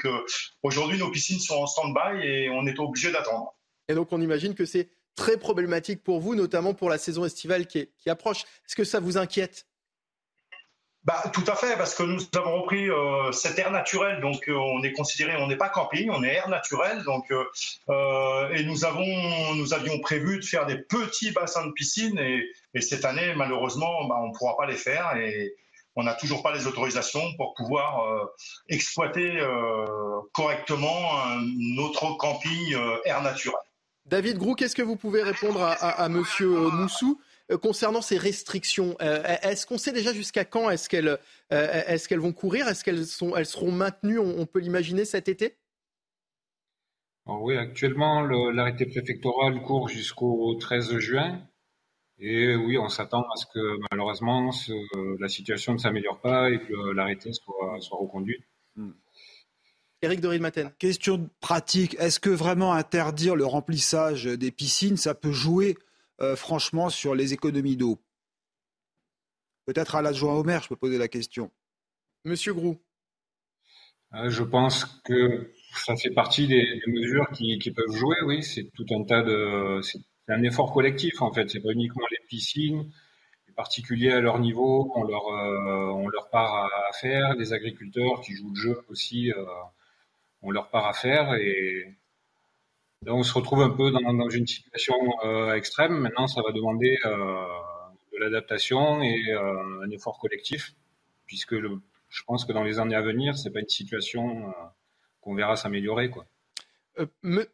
[0.63, 3.55] aujourd'hui, nos piscines sont en stand-by et on est obligé d'attendre.
[3.89, 7.67] Et donc on imagine que c'est très problématique pour vous, notamment pour la saison estivale
[7.67, 8.43] qui approche.
[8.67, 9.67] Est-ce que ça vous inquiète?
[11.07, 14.57] Bah, tout à fait, parce que nous avons repris euh, cet air naturel, donc euh,
[14.57, 18.85] on est considéré, on n'est pas camping, on est air naturel, donc euh, et nous
[18.85, 24.09] avons, nous avions prévu de faire des petits bassins de piscine, et, cette année, malheureusement,
[24.09, 25.55] bah, on ne pourra pas les faire, et
[25.95, 28.29] on n'a toujours pas les autorisations pour pouvoir
[28.69, 29.39] exploiter
[30.35, 31.09] correctement
[31.57, 32.77] notre camping
[33.07, 33.66] air naturel.
[34.07, 37.21] David Grou, qu'est-ce que vous pouvez répondre à, à, à Monsieur Moussou
[37.53, 41.19] euh, concernant ces restrictions, euh, est-ce qu'on sait déjà jusqu'à quand est-ce qu'elles
[41.53, 42.67] euh, est vont courir?
[42.67, 43.05] Est-ce qu'elles
[43.37, 45.57] elles seront maintenues, on, peut l'imaginer, cet été?
[47.27, 51.41] Oui, actuellement, l'arrêté préfectoral court jusqu'au 13 juin.
[52.19, 54.51] Et oui, on s'attend à ce que malheureusement
[55.21, 58.43] la situation ne s'améliore pas et que l'arrêté soit, soit reconduit.
[58.77, 58.93] Hmm.
[60.03, 60.73] Éric Dorin-Maten.
[60.79, 65.77] Question pratique, est-ce que vraiment interdire le remplissage des piscines, ça peut jouer
[66.21, 67.99] euh, franchement, sur les économies d'eau?
[69.67, 71.51] Peut-être à l'adjoint au maire, je peux poser la question.
[72.25, 72.79] Monsieur Groux.
[74.15, 78.43] Euh, je pense que ça fait partie des, mesures qui, peuvent jouer, oui.
[78.43, 79.81] C'est tout un tas de.
[79.83, 81.51] C'est un effort collectif, en fait.
[81.51, 82.91] C'est pas uniquement les piscines.
[83.49, 87.35] Les particuliers à leur niveau ont leur, euh, leur part à, faire.
[87.35, 89.33] Les agriculteurs qui jouent le jeu aussi
[90.47, 91.35] ont leur part à faire.
[91.35, 91.95] Et
[93.07, 94.95] on se retrouve un peu dans, une situation
[95.25, 95.99] euh, extrême.
[95.99, 97.45] Maintenant, ça va demander euh,
[98.13, 100.75] de l'adaptation et un effort collectif,
[101.27, 104.53] puisque je pense que dans les années à venir, c'est pas une situation
[105.21, 106.27] qu'on verra s'améliorer, quoi.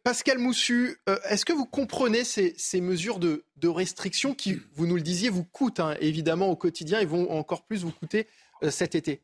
[0.04, 5.30] Pascal Moussu, est-ce que vous comprenez ces, mesures de, restriction qui, vous nous le disiez,
[5.30, 8.28] vous coûtent hein, évidemment au quotidien et vont encore plus vous coûter
[8.70, 9.20] cet été?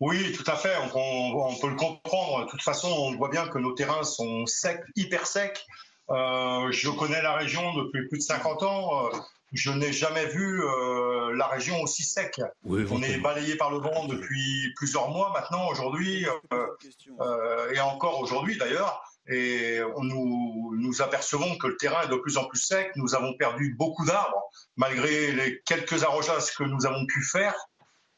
[0.00, 0.74] Oui, tout à fait.
[0.94, 2.44] On, peut le comprendre.
[2.44, 5.64] De toute façon, on voit bien que nos terrains sont secs, hyper secs.
[6.10, 9.06] Euh, je connais la région depuis plus de 50 ans.
[9.06, 9.10] Euh,
[9.52, 12.40] je n'ai jamais vu euh, la région aussi sec.
[12.64, 16.26] on est balayé par le vent depuis plusieurs mois maintenant, aujourd'hui,
[17.72, 19.00] et encore aujourd'hui d'ailleurs.
[19.26, 22.90] Et nous, nous apercevons que le terrain est de plus en plus sec.
[22.96, 24.42] Nous avons perdu beaucoup d'arbres,
[24.76, 27.54] malgré les quelques arrosages que nous avons pu faire.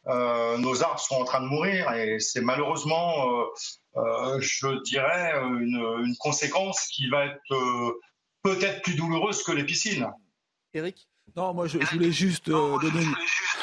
[0.08, 3.44] Euh, nos arbres sont en train de mourir et c'est malheureusement, euh,
[3.96, 7.98] euh, je dirais, une, conséquence qui va être
[8.42, 10.08] peut-être plus douloureuse que les piscines.
[10.74, 11.08] Eric?
[11.36, 13.06] Non, moi je, voulais juste donner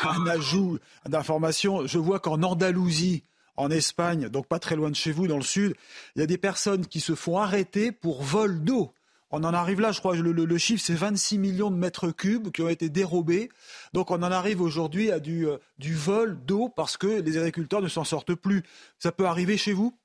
[0.04, 1.88] un ajout d'information.
[1.88, 3.24] Je vois qu'en Andalousie,
[3.56, 5.76] en Espagne, donc pas très loin de chez vous, dans le sud,
[6.16, 8.94] il y a des personnes qui se font arrêter pour vol d'eau.
[9.36, 12.52] On en arrive là, je crois, le, le, chiffre, c'est 26 millions de mètres cubes
[12.52, 13.50] qui ont été dérobés.
[13.92, 17.88] Donc on en arrive aujourd'hui à euh, du vol d'eau parce que les agriculteurs ne
[17.88, 18.62] s'en sortent plus.
[19.00, 19.98] Ça peut arriver chez vous?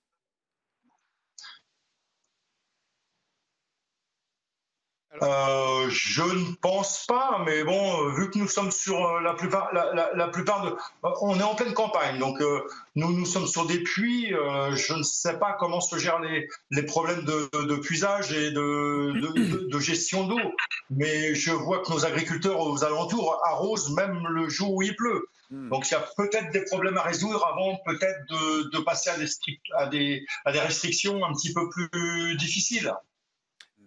[5.23, 9.35] Euh, je ne pense pas, mais bon, euh, vu que nous sommes sur euh, la
[9.35, 10.77] plupart, la, plupart de,
[11.23, 12.41] on est en pleine campagne, donc
[12.95, 14.29] nous nous sommes sur des puits.
[14.29, 19.79] je ne sais pas comment se gèrent les, les problèmes de, puisage et de, de
[19.81, 20.41] gestion d'eau,
[20.91, 25.27] mais je vois que nos agriculteurs aux alentours arrosent même le jour où il pleut.
[25.51, 25.71] Hmm.
[25.71, 29.27] Donc il y a peut-être des problèmes à résoudre avant peut-être de, passer à des,
[29.75, 32.93] à, des, à des restrictions un petit peu plus difficiles.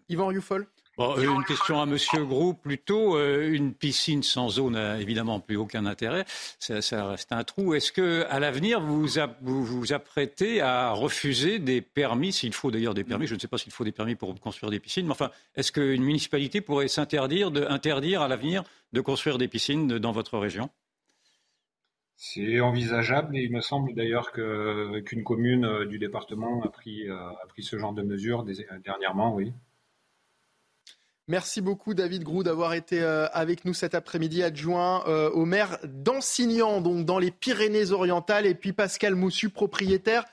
[0.09, 0.67] Yvan Rioufol
[0.97, 3.17] une question à Monsieur Gros plutôt.
[3.17, 6.25] Euh, une piscine sans eau n'a évidemment plus aucun intérêt.
[6.59, 7.73] Ça, reste un trou.
[7.73, 9.07] Est-ce que, à l'avenir, vous,
[9.41, 13.57] vous apprêtez à refuser des permis, s'il faut d'ailleurs des permis Je ne sais pas
[13.57, 17.51] s'il faut des permis pour construire des piscines, mais enfin, est-ce qu'une municipalité pourrait s'interdire
[17.69, 18.63] interdire à l'avenir
[18.93, 20.69] de construire des piscines dans votre région?
[22.23, 27.17] C'est envisageable et il me semble d'ailleurs qu'une commune euh, du département a pris, euh,
[27.17, 28.45] a pris ce genre de mesures
[28.83, 29.53] dernièrement, oui.
[31.31, 35.77] Merci beaucoup David Grou d'avoir été euh, avec nous cet après-midi, adjoint euh, au maire
[35.85, 40.25] d'Ansignan, donc dans les Pyrénées-Orientales, et puis Pascal Moussu, propriétaire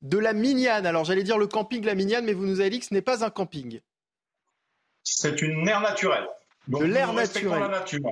[0.00, 0.86] de la Mignane.
[0.86, 3.02] Alors j'allais dire le camping La Mignane, mais vous nous avez dit que ce n'est
[3.02, 3.82] pas un camping.
[5.02, 6.26] C'est une aire naturelle.
[6.68, 7.60] de l'air naturel.
[7.60, 8.10] La nature.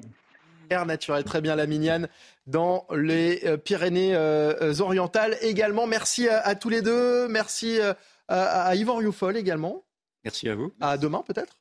[0.68, 2.10] Air naturel, très bien la Mignane
[2.46, 5.86] dans les euh, Pyrénées-Orientales également.
[5.86, 9.82] Merci à, tous les deux, merci à, à Yvan Rioufol également.
[10.24, 10.74] Merci à vous.
[10.82, 11.56] À demain peut-être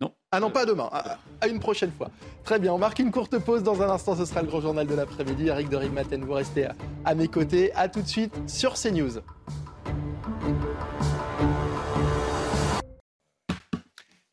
[0.00, 0.12] non.
[0.32, 0.88] Ah non, pas demain.
[0.92, 2.10] À, une prochaine fois.
[2.44, 2.72] Très bien.
[2.72, 3.62] On marque une courte pause.
[3.62, 5.48] Dans un instant, ce sera le grand journal de l'après-midi.
[5.48, 6.66] Eric de Rigmaten, vous restez
[7.04, 7.72] à, mes côtés.
[7.74, 9.20] À tout de suite sur CNews.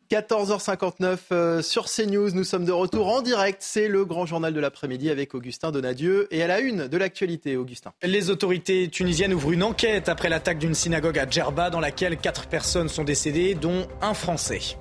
[0.12, 3.58] «14h59 euh, sur CNews, nous sommes de retour en direct.
[3.62, 6.28] C'est le grand journal de l'après-midi avec Augustin Donadieu.
[6.32, 7.92] Et à la une de l'actualité, Augustin.
[8.02, 12.48] Les autorités tunisiennes ouvrent une enquête après l'attaque d'une synagogue à Djerba dans laquelle quatre
[12.48, 14.80] personnes sont décédées, dont un Français.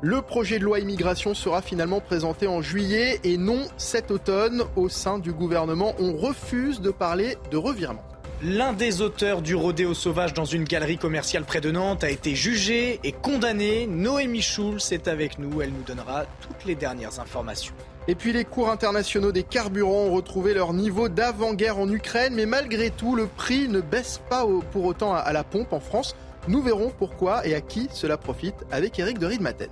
[0.00, 4.62] Le projet de loi immigration sera finalement présenté en juillet et non cet automne.
[4.76, 8.04] Au sein du gouvernement, on refuse de parler de revirement.
[8.40, 12.36] L'un des auteurs du rodéo sauvage dans une galerie commerciale près de Nantes a été
[12.36, 13.88] jugé et condamné.
[13.88, 15.62] Noémie Schulz est avec nous.
[15.62, 17.74] Elle nous donnera toutes les dernières informations.
[18.06, 22.46] Et puis les cours internationaux des carburants ont retrouvé leur niveau d'avant-guerre en Ukraine, mais
[22.46, 26.14] malgré tout, le prix ne baisse pas pour autant à la pompe en France.
[26.46, 29.68] Nous verrons pourquoi et à qui cela profite avec Eric de Riedmaten.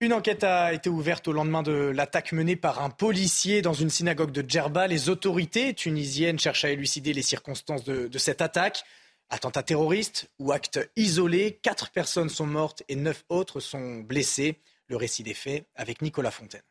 [0.00, 3.90] Une enquête a été ouverte au lendemain de l'attaque menée par un policier dans une
[3.90, 4.86] synagogue de Djerba.
[4.86, 8.84] Les autorités tunisiennes cherchent à élucider les circonstances de, cette attaque.
[9.28, 14.60] Attentat terroriste ou acte isolé, quatre personnes sont mortes et neuf autres sont blessées.
[14.86, 16.62] Le récit des faits avec Nicolas Fontaine.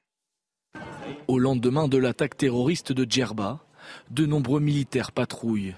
[1.27, 3.59] Au lendemain de l'attaque terroriste de Djerba,
[4.09, 5.75] de nombreux militaires patrouillent.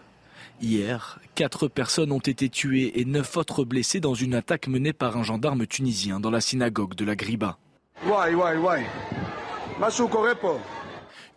[0.62, 5.16] Hier, quatre personnes ont été tuées et neuf autres blessées dans une attaque menée par
[5.16, 7.58] un gendarme tunisien dans la synagogue de la Griba.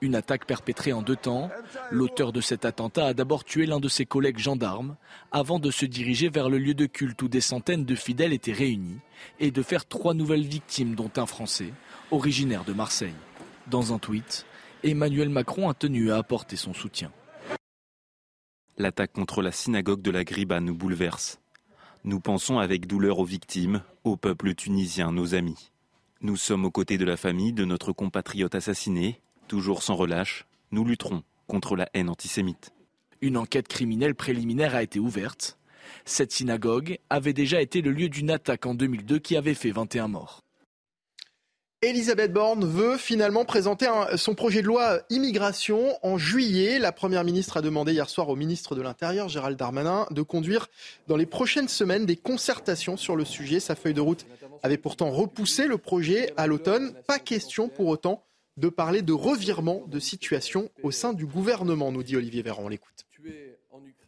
[0.01, 1.51] Une attaque perpétrée en deux temps.
[1.93, 4.97] L'auteur de cet attentat a d'abord tué l'un de ses collègues gendarmes
[5.31, 8.53] avant de se diriger vers le lieu de culte où des centaines de fidèles étaient
[8.53, 8.99] réunis
[9.39, 11.73] et de faire trois nouvelles victimes dont un Français,
[12.11, 13.15] originaire de Marseille.
[13.69, 14.47] Dans un tweet,
[14.83, 17.13] Emmanuel Macron a tenu à apporter son soutien.
[18.79, 21.41] L'attaque contre la synagogue de la Griba nous bouleverse.
[22.05, 25.71] Nous pensons avec douleur aux victimes, au peuple tunisien, nos amis.
[26.23, 29.21] Nous sommes aux côtés de la famille de notre compatriote assassiné.
[29.47, 32.73] Toujours sans relâche, nous lutterons contre la haine antisémite.
[33.21, 35.59] Une enquête criminelle préliminaire a été ouverte.
[36.07, 40.09] Cette synagogue avait déjà été le lieu d'une attaque en 2002 qui avait fait 21
[40.09, 40.43] morts.
[41.85, 46.79] Elisabeth Borne veut finalement présenter son projet de loi immigration en juillet.
[46.79, 50.69] La Première ministre a demandé hier soir au ministre de l'Intérieur, Gérald Darmanin, de conduire
[51.09, 53.59] dans les prochaines semaines des concertations sur le sujet.
[53.59, 54.27] Sa feuille de route
[54.63, 56.95] avait pourtant repoussé le projet à l'automne.
[57.09, 58.23] Pas question pour autant
[58.59, 62.63] de parler de revirement de situation au sein du gouvernement, nous dit Olivier Véran.
[62.67, 63.07] On l'écoute.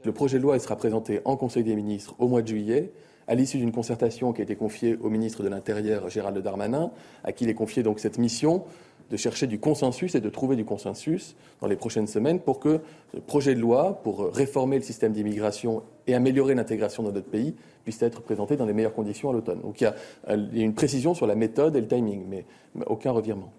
[0.05, 2.93] Le projet de loi sera présenté en Conseil des ministres au mois de juillet
[3.27, 6.91] à l'issue d'une concertation qui a été confiée au ministre de l'Intérieur, Gérald Darmanin,
[7.23, 8.65] à qui il est confié donc cette mission
[9.11, 12.81] de chercher du consensus et de trouver du consensus dans les prochaines semaines pour que
[13.13, 17.55] le projet de loi pour réformer le système d'immigration et améliorer l'intégration dans notre pays
[17.85, 19.61] puisse être présenté dans les meilleures conditions à l'automne.
[19.61, 19.95] Donc il y, a,
[20.35, 22.47] il y a une précision sur la méthode et le timing, mais
[22.87, 23.53] aucun revirement.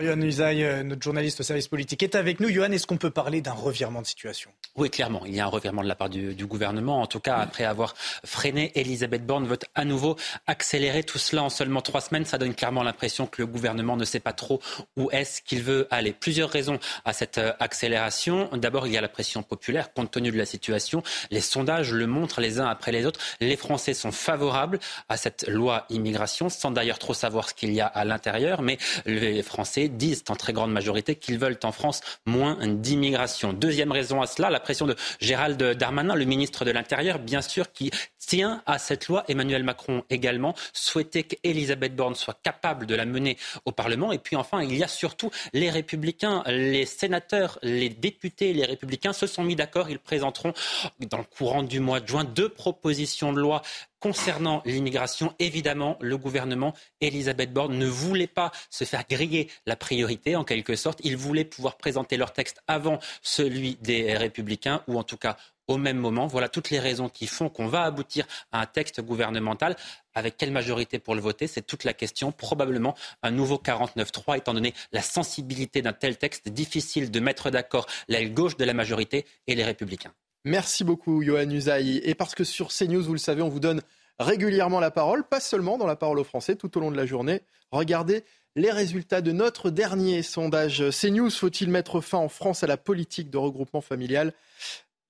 [0.00, 2.48] Johan Usaï, euh, notre journaliste au service politique, est avec nous.
[2.48, 4.50] Johan, est-ce qu'on peut parler d'un revirement de situation?
[4.74, 5.26] Oui, clairement.
[5.26, 7.02] Il y a un revirement de la part du, du gouvernement.
[7.02, 10.16] En tout cas, après avoir freiné, Elisabeth Borne veut à nouveau
[10.46, 12.24] accélérer tout cela en seulement trois semaines.
[12.24, 14.62] Ça donne clairement l'impression que le gouvernement ne sait pas trop
[14.96, 16.14] où est-ce qu'il veut aller.
[16.14, 18.48] Plusieurs raisons à cette euh, accélération.
[18.54, 19.92] D'abord, il y a la pression populaire.
[19.92, 23.20] Compte tenu de la situation, les sondages le montrent les uns après les autres.
[23.40, 24.80] Les Français sont favorables
[25.10, 28.62] à cette loi immigration, sans d'ailleurs trop savoir ce qu'il y a à l'intérieur.
[28.62, 33.52] Mais les Français disent en très grande majorité qu'ils veulent en France moins d'immigration.
[33.52, 37.72] Deuxième raison à cela, la pression de Gérald Darmanin, le ministre de l'Intérieur, bien sûr,
[37.72, 39.24] qui tient à cette loi.
[39.28, 44.12] Emmanuel Macron également souhaitait qu'Elisabeth Borne soit capable de la mener au Parlement.
[44.12, 49.12] Et puis enfin, il y a surtout les républicains, les sénateurs, les députés, les républicains
[49.12, 49.90] se sont mis d'accord.
[49.90, 50.52] Ils présenteront
[51.00, 53.62] dans le courant du mois de juin deux propositions de loi
[54.02, 60.34] Concernant l'immigration, évidemment, le gouvernement, Elisabeth Borne, ne voulait pas se faire griller la priorité,
[60.34, 60.98] en quelque sorte.
[61.04, 65.36] Ils voulaient pouvoir présenter leur texte avant celui des Républicains, ou en tout cas
[65.68, 66.26] au même moment.
[66.26, 69.76] Voilà toutes les raisons qui font qu'on va aboutir à un texte gouvernemental.
[70.14, 71.46] Avec quelle majorité pour le voter?
[71.46, 72.32] C'est toute la question.
[72.32, 77.86] Probablement un nouveau 49-3, étant donné la sensibilité d'un tel texte, difficile de mettre d'accord
[78.08, 80.12] l'aile gauche de la majorité et les républicains.
[80.44, 81.98] Merci beaucoup, Johan Usaï.
[81.98, 83.80] Et parce que sur CNews, vous le savez, on vous donne
[84.18, 87.06] régulièrement la parole, pas seulement dans la parole aux Français, tout au long de la
[87.06, 87.42] journée.
[87.70, 88.24] Regardez
[88.56, 91.30] les résultats de notre dernier sondage CNews.
[91.30, 94.32] Faut-il mettre fin en France à la politique de regroupement familial?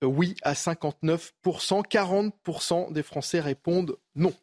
[0.02, 1.30] Oui à 59%.
[1.42, 4.34] 40% des Français répondent non.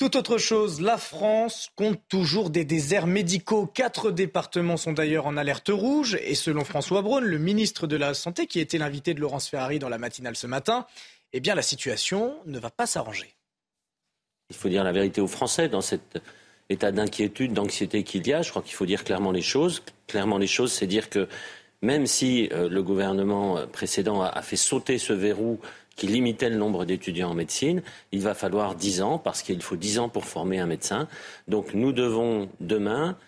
[0.00, 3.66] Tout autre chose, la France compte toujours des déserts médicaux.
[3.66, 6.16] Quatre départements sont d'ailleurs en alerte rouge.
[6.24, 9.78] Et selon François Braun, le ministre de la Santé, qui était l'invité de Laurence Ferrari
[9.78, 10.86] dans la matinale ce matin,
[11.34, 13.34] eh bien la situation ne va pas s'arranger.
[14.48, 16.18] Il faut dire la vérité aux Français dans cet
[16.70, 18.40] état d'inquiétude, d'anxiété qu'il y a.
[18.40, 19.82] Je crois qu'il faut dire clairement les choses.
[20.06, 21.28] Clairement les choses, c'est dire que
[21.82, 25.60] même si euh, le gouvernement précédent a fait sauter ce verrou
[26.00, 27.82] qui limitait le nombre d'étudiants en médecine.
[28.10, 31.08] Il va falloir dix ans, parce qu'il faut dix ans pour former un médecin.
[31.46, 33.18] Donc nous devons demain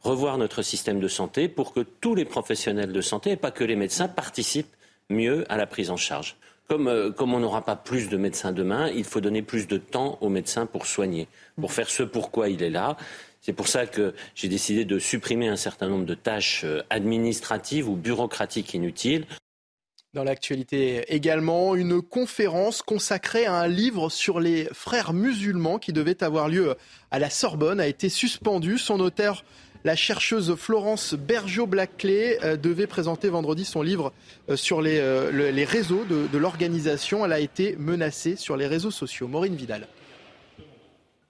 [0.00, 3.62] revoir notre système de santé pour que tous les professionnels de santé, et pas que
[3.62, 4.74] les médecins, participent
[5.10, 6.36] mieux à la prise en charge.
[6.66, 9.76] Comme, euh, comme on n'aura pas plus de médecins demain, il faut donner plus de
[9.76, 11.28] temps aux médecins pour soigner,
[11.60, 12.96] pour faire ce pourquoi il est là.
[13.42, 17.86] C'est pour ça que j'ai décidé de supprimer un certain nombre de tâches euh, administratives
[17.86, 19.26] ou bureaucratiques inutiles.
[20.14, 26.22] Dans l'actualité également, une conférence consacrée à un livre sur les frères musulmans qui devait
[26.22, 26.76] avoir lieu
[27.10, 28.78] à la Sorbonne a été suspendue.
[28.78, 29.44] Son auteur,
[29.82, 34.12] la chercheuse Florence Bergeau-Blaclay, euh, devait présenter vendredi son livre
[34.48, 37.24] euh, sur les, euh, les réseaux de, de l'organisation.
[37.24, 39.26] Elle a été menacée sur les réseaux sociaux.
[39.26, 39.88] Maureen Vidal.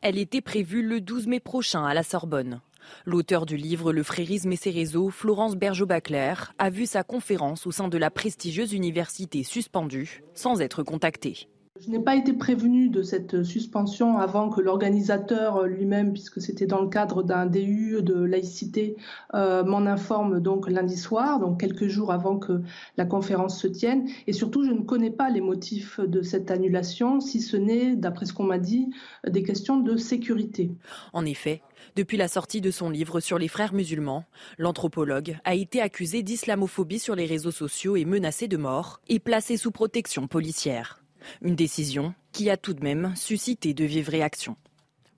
[0.02, 2.60] Elle était prévue le 12 mai prochain à la Sorbonne.
[3.04, 7.70] L'auteur du livre Le frérisme et ses réseaux, Florence Bergeau-Bacler, a vu sa conférence au
[7.70, 11.48] sein de la prestigieuse université suspendue sans être contactée.
[11.82, 16.80] Je n'ai pas été prévenue de cette suspension avant que l'organisateur lui-même, puisque c'était dans
[16.80, 18.94] le cadre d'un DU de laïcité,
[19.34, 22.62] euh, m'en informe donc lundi soir, donc quelques jours avant que
[22.96, 24.08] la conférence se tienne.
[24.28, 28.26] Et surtout, je ne connais pas les motifs de cette annulation, si ce n'est, d'après
[28.26, 28.90] ce qu'on m'a dit,
[29.26, 30.70] des questions de sécurité.
[31.12, 31.60] En effet,
[31.96, 34.26] depuis la sortie de son livre sur les frères musulmans,
[34.58, 39.56] l'anthropologue a été accusé d'islamophobie sur les réseaux sociaux et menacé de mort et placé
[39.56, 41.03] sous protection policière.
[41.42, 44.56] Une décision qui a tout de même suscité de vives réactions.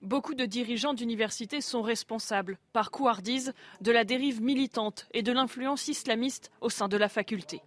[0.01, 5.87] Beaucoup de dirigeants d'universités sont responsables, par couardise, de la dérive militante et de l'influence
[5.87, 7.61] islamiste au sein de la faculté.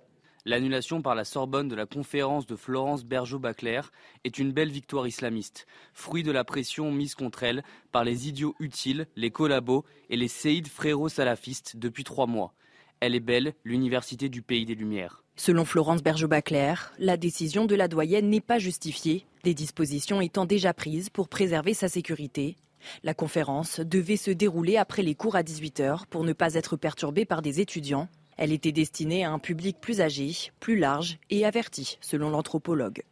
[0.47, 3.82] L'annulation par la Sorbonne de la conférence de Florence Bergeau-Bacler
[4.24, 7.62] est une belle victoire islamiste, fruit de la pression mise contre elle
[7.93, 12.55] par les idiots utiles, les collabos et les séides frérots salafistes depuis trois mois.
[13.01, 15.20] Elle est belle, l'université du pays des Lumières.
[15.37, 20.74] Selon Florence Bergeau-Bacler, la décision de la doyenne n'est pas justifiée, des dispositions étant déjà
[20.74, 22.57] prises pour préserver sa sécurité.
[23.03, 27.24] La conférence devait se dérouler après les cours à 18h pour ne pas être perturbée
[27.24, 28.09] par des étudiants
[28.41, 33.03] elle était destinée à un public plus âgé, plus large et averti, selon l'anthropologue.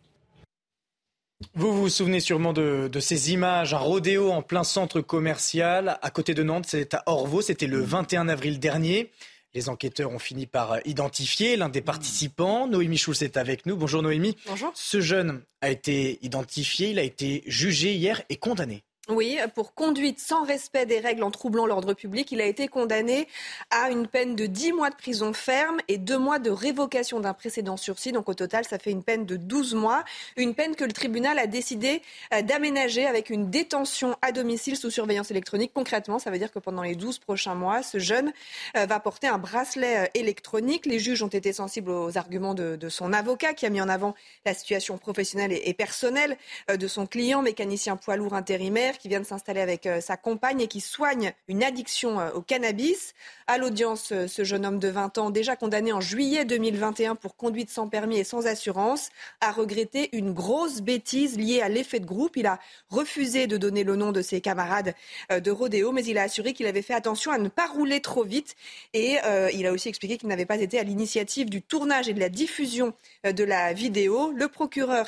[1.54, 6.32] Vous vous souvenez sûrement de, ces images, un rodéo en plein centre commercial à côté
[6.32, 9.12] de Nantes, c'est à Orvaux, c'était le 21 avril dernier.
[9.54, 12.66] Les enquêteurs ont fini par identifier l'un des participants.
[12.66, 13.76] Noémie Schulz est avec nous.
[13.76, 14.36] Bonjour Noémie.
[14.46, 14.70] Bonjour.
[14.74, 18.84] Ce jeune a été identifié, il a été jugé hier et condamné.
[19.10, 23.26] Oui, pour conduite sans respect des règles en troublant l'ordre public, il a été condamné
[23.70, 27.32] à une peine de 10 mois de prison ferme et 2 mois de révocation d'un
[27.32, 28.12] précédent sursis.
[28.12, 30.04] Donc au total, ça fait une peine de 12 mois.
[30.36, 32.02] Une peine que le tribunal a décidé
[32.34, 35.70] euh, d'aménager avec une détention à domicile sous surveillance électronique.
[35.72, 38.30] Concrètement, ça veut dire que pendant les 12 prochains mois, ce jeune
[38.76, 40.84] euh, va porter un bracelet euh, électronique.
[40.84, 44.14] Les juges ont été sensibles aux arguments de, son avocat qui a mis en avant
[44.44, 46.36] la situation professionnelle et personnelle
[46.68, 50.60] de son client, mécanicien poids lourd intérimaire qui vient de s'installer avec euh, sa compagne
[50.60, 53.14] et qui soigne une addiction euh, au cannabis.
[53.46, 57.36] À l'audience, euh, ce jeune homme de 20 ans, déjà condamné en juillet 2021 pour
[57.36, 62.06] conduite sans permis et sans assurance, a regretté une grosse bêtise liée à l'effet de
[62.06, 62.36] groupe.
[62.36, 62.58] Il a
[62.90, 64.94] refusé de donner le nom de ses camarades
[65.30, 68.24] de rodéo, mais il a assuré qu'il avait fait attention à ne pas rouler trop
[68.24, 68.56] vite.
[68.92, 69.16] Et
[69.54, 72.28] il a aussi expliqué qu'il n'avait pas été à l'initiative du tournage et de la
[72.28, 72.92] diffusion
[73.24, 74.32] de la vidéo.
[74.34, 75.06] Le procureur,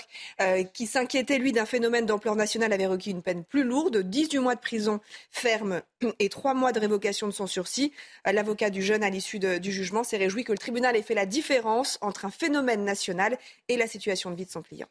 [0.73, 4.39] qui s'inquiétait, lui, d'un phénomène d'ampleur nationale, avait requis une peine plus lourde de 18
[4.41, 5.01] mois de prison
[5.31, 5.81] ferme
[6.19, 7.93] et 3 mois de révocation de son sursis.
[8.31, 11.25] L'avocat du jeune, à l'issue du jugement, s'est réjoui que le tribunal ait fait la
[11.25, 14.89] différence entre un phénomène national et la situation de vie de son client.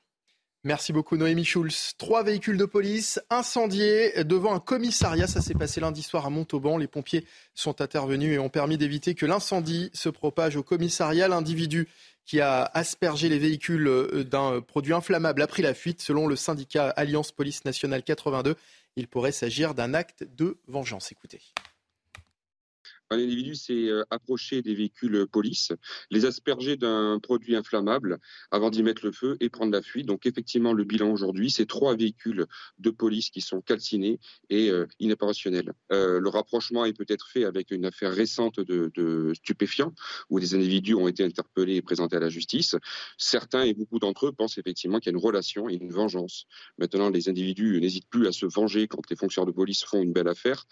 [0.66, 1.94] Merci beaucoup Noémie Schulz.
[1.98, 5.26] Trois véhicules de police incendiés devant un commissariat.
[5.26, 6.76] Ça s'est passé lundi soir à Montauban.
[6.76, 7.26] Les pompiers
[7.56, 11.30] sont intervenus et ont permis d'éviter que l'incendie se propage au commissariat.
[11.30, 11.88] L'individu
[12.26, 16.02] qui a aspergé les véhicules euh, d'un produit inflammable a pris la fuite.
[16.02, 18.56] Selon le syndicat Alliance Police Nationale 82,
[18.96, 21.12] il pourrait s'agir d'un acte de vengeance.
[21.12, 21.42] Écoutez.
[23.12, 25.72] Un individu s'est euh, approché des véhicules euh, police,
[26.12, 28.20] les asperger d'un produit inflammable
[28.52, 30.06] avant d'y mettre le feu et prendre la fuite.
[30.06, 32.46] Donc effectivement, le bilan aujourd'hui, c'est trois véhicules
[32.78, 34.86] de police qui sont calcinés et euh.
[35.92, 39.94] Euh, le rapprochement est peut-être fait avec une affaire récente de, stupéfiants
[40.30, 42.76] où des individus ont été interpellés et présentés à la justice.
[43.18, 46.46] Certains et beaucoup d'entre eux pensent effectivement qu'il y a une relation et une vengeance.
[46.78, 50.14] Maintenant, les individus n'hésitent plus à se venger quand les fonctionnaires de police font une
[50.14, 50.66] belle affaire.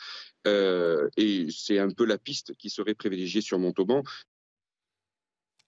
[0.45, 4.03] Et c'est un peu la piste qui serait privilégiée sur Montauban.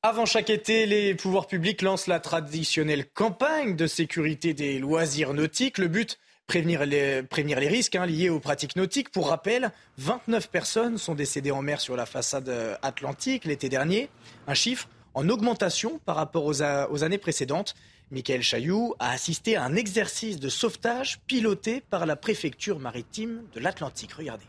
[0.04, 5.78] Avant chaque été, les pouvoirs publics lancent la traditionnelle campagne de sécurité des loisirs nautiques.
[5.78, 9.10] Le but Prévenir les, risques hein, liés aux pratiques nautiques.
[9.12, 14.10] Pour rappel, 29 personnes sont décédées en mer sur la façade euh, atlantique l'été dernier,
[14.48, 17.76] un chiffre en augmentation par rapport aux, aux années précédentes.
[18.10, 23.60] Michael Chailloux a assisté à un exercice de sauvetage piloté par la préfecture maritime de
[23.60, 24.14] l'Atlantique.
[24.14, 24.46] Regardez.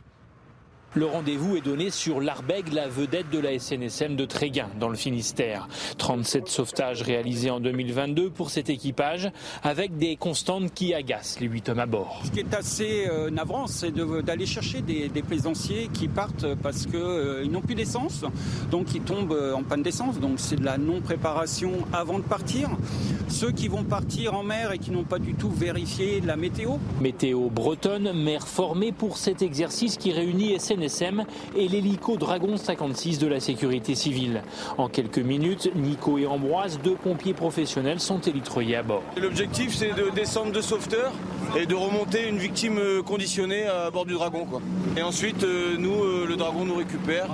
[0.95, 4.97] Le rendez-vous est donné sur l'Arbeg, la vedette de la SNSM de Tréguin, dans le
[4.97, 5.68] Finistère.
[5.99, 9.30] 37 sauvetages réalisés en 2022 pour cet équipage,
[9.62, 12.20] avec des constantes qui agacent les 8 hommes à bord.
[12.24, 16.97] Ce qui est assez euh, navrant, c'est d'aller chercher des, plaisanciers qui partent parce qu'ils
[16.97, 18.24] euh, n'ont plus d'essence,
[18.72, 20.18] donc ils tombent euh, en panne d'essence.
[20.18, 22.68] Donc c'est de la non-préparation avant de partir.
[23.28, 26.78] Ceux qui vont partir en mer et qui n'ont pas du tout vérifié la météo.
[27.01, 30.80] Météo bretonne, mer formée pour cet exercice qui réunit SNSM
[31.57, 34.43] et l'hélico Dragon 56 de la sécurité civile.
[34.78, 39.03] En quelques minutes, Nico et Ambroise, deux pompiers professionnels, sont élitreillés à bord.
[39.16, 41.12] L'objectif, c'est de descendre de sauveteur
[41.57, 44.45] et de remonter une victime conditionnée à bord du Dragon.
[44.45, 44.61] Quoi.
[44.97, 47.28] Et ensuite, euh, nous, euh, le Dragon nous récupère,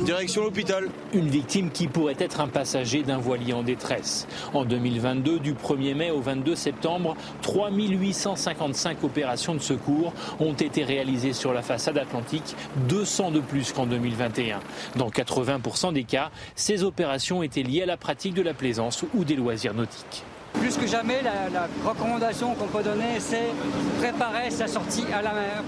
[0.00, 0.88] direction l'hôpital.
[1.12, 4.26] Une victime qui pourrait être un passager d'un voilier en détresse.
[4.54, 11.32] En 2022, du 1er mai au 22 septembre, 3855 opérations de secours ont été réalisées
[11.32, 12.56] sur la façade atlantique,
[12.88, 14.60] 200 de plus qu'en 2021.
[14.96, 19.24] Dans 80% des cas, ces opérations étaient liées à la pratique de la plaisance ou
[19.24, 20.24] des loisirs nautiques.
[20.54, 23.50] Plus que jamais, la, recommandation qu'on peut donner, c'est
[23.98, 25.62] préparer sa sortie à la mer,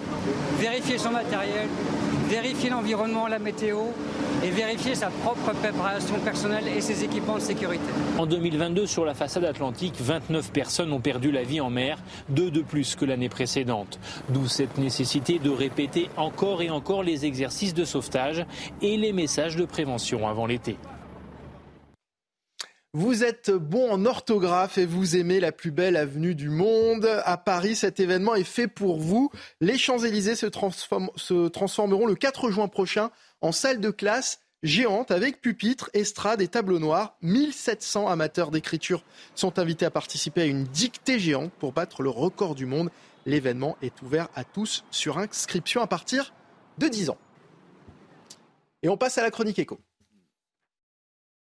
[0.58, 1.68] vérifier son matériel,
[2.30, 3.78] vérifier l'environnement, la météo
[4.44, 7.82] et vérifier sa propre préparation personnelle et ses équipements de sécurité.
[8.18, 12.52] En 2022, sur la façade atlantique, 29 personnes ont perdu la vie en mer, deux
[12.52, 13.98] de plus que l'année précédente.
[14.28, 18.46] D'où cette nécessité de répéter encore et encore les exercices de sauvetage
[18.80, 20.76] et les messages de prévention avant l'été.
[22.92, 27.08] Vous êtes bon en orthographe et vous aimez la plus belle avenue du monde.
[27.24, 29.30] À Paris, cet événement est fait pour vous.
[29.60, 33.12] Les Champs-Élysées se, transformeront le 4 juin prochain
[33.42, 37.16] en salle de classe géante avec pupitres, estrade et tableaux noirs.
[37.22, 39.04] 1700 amateurs d'écriture
[39.36, 42.90] sont invités à participer à une dictée géante pour battre le record du monde.
[43.24, 46.34] L'événement est ouvert à tous sur inscription à partir
[46.78, 47.18] de 10 ans.
[48.82, 49.78] Et on passe à la chronique éco.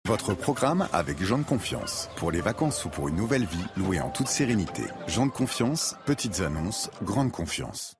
[0.09, 2.09] Votre programme avec Jean de Confiance.
[2.15, 4.81] Pour les vacances ou pour une nouvelle vie, louée en toute sérénité.
[5.05, 7.93] Jean de Confiance, petites annonces, grande confiance.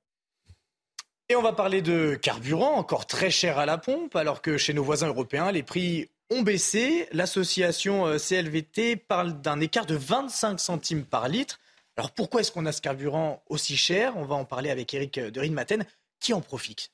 [1.29, 4.73] Et on va parler de carburant, encore très cher à la pompe, alors que chez
[4.73, 7.07] nos voisins européens, les prix ont baissé.
[7.11, 11.59] L'association euh, CLVT parle d'un écart de 25 centimes par litre.
[11.95, 14.17] Alors pourquoi est-ce qu'on a ce carburant aussi cher?
[14.17, 15.85] On va en parler avec Eric de Rinmaten,
[16.19, 16.89] qui en profite.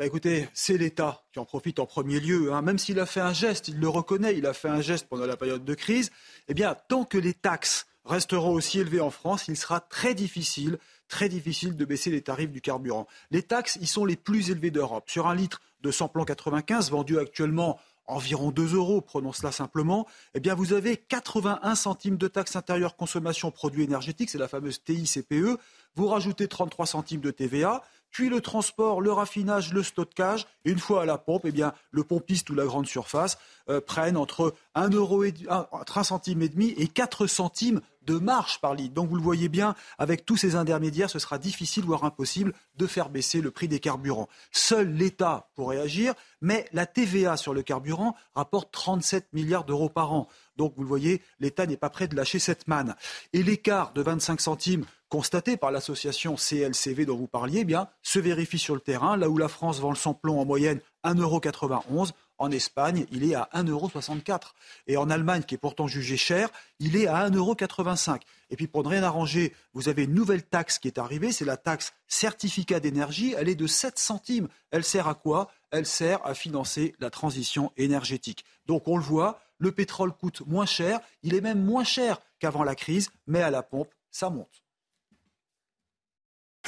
[0.00, 2.54] Bah écoutez, c'est l'État qui en profite en premier lieu.
[2.54, 2.62] Hein.
[2.62, 5.26] Même s'il a fait un geste, il le reconnaît, il a fait un geste pendant
[5.26, 6.10] la période de crise.
[6.48, 10.78] Eh bien, tant que les taxes resteront aussi élevées en France, il sera très difficile,
[11.08, 13.06] très difficile de baisser les tarifs du carburant.
[13.30, 15.10] Les taxes, ils sont les plus élevés d'Europe.
[15.10, 20.40] Sur un litre de samplon 95 vendu actuellement environ 2 euros, prenons cela simplement, eh
[20.40, 25.60] bien vous avez 81 centimes de taxe intérieure consommation produits énergétiques, c'est la fameuse TICPE.
[25.94, 30.46] Vous rajoutez 33 centimes de TVA, puis le transport, le raffinage, le stockage.
[30.64, 33.38] Une fois à la pompe, eh bien, le pompiste ou la grande surface
[33.68, 38.60] euh, prennent entre 1, euro et, 1, centime et demi et 4 centimes de marge
[38.60, 38.94] par litre.
[38.94, 42.86] Donc vous le voyez bien, avec tous ces intermédiaires, ce sera difficile, voire impossible, de
[42.86, 44.28] faire baisser le prix des carburants.
[44.50, 50.12] Seul l'État pourrait agir, mais la TVA sur le carburant rapporte 37 milliards d'euros par
[50.12, 50.28] an.
[50.56, 52.96] Donc vous le voyez, l'État n'est pas prêt de lâcher cette manne.
[53.32, 58.18] Et l'écart de 25 centimes constaté par l'association CLCV dont vous parliez, eh bien, se
[58.18, 59.16] vérifie sur le terrain.
[59.16, 63.50] Là où la France vend le samplon en moyenne 1,91€, en Espagne, il est à
[63.52, 64.52] 1,64€.
[64.86, 66.48] Et en Allemagne, qui est pourtant jugé cher,
[66.78, 68.20] il est à 1,85€.
[68.48, 71.44] Et puis pour ne rien arranger, vous avez une nouvelle taxe qui est arrivée, c'est
[71.44, 73.34] la taxe certificat d'énergie.
[73.36, 74.48] Elle est de 7 centimes.
[74.70, 75.50] Elle sert à quoi?
[75.70, 78.44] Elle sert à financer la transition énergétique.
[78.66, 82.64] Donc on le voit, le pétrole coûte moins cher, il est même moins cher qu'avant
[82.64, 84.62] la crise, mais à la pompe, ça monte.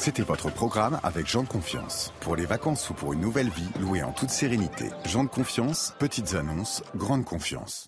[0.02, 2.12] C'était votre programme avec Jean de Confiance.
[2.18, 4.86] Pour les vacances ou pour une nouvelle vie, louée en toute sérénité.
[5.04, 7.86] Jean de Confiance, petites annonces, grande confiance.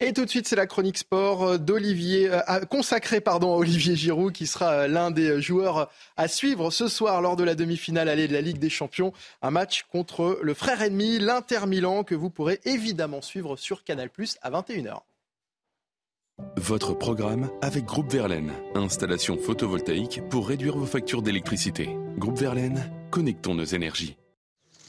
[0.00, 4.32] Et tout de suite, c'est la chronique sport d'Olivier, euh, consacrée pardon, à Olivier Giroud,
[4.32, 8.26] qui sera euh, l'un des joueurs à suivre ce soir lors de la demi-finale allée
[8.26, 9.12] de la Ligue des Champions.
[9.42, 14.08] Un match contre le frère ennemi, l'Inter Milan, que vous pourrez évidemment suivre sur Canal
[14.40, 15.00] à 21h.
[16.56, 18.52] Votre programme avec Groupe Verlaine.
[18.74, 21.90] Installation photovoltaïque pour réduire vos factures d'électricité.
[22.16, 24.16] Groupe Verlaine, connectons nos énergies.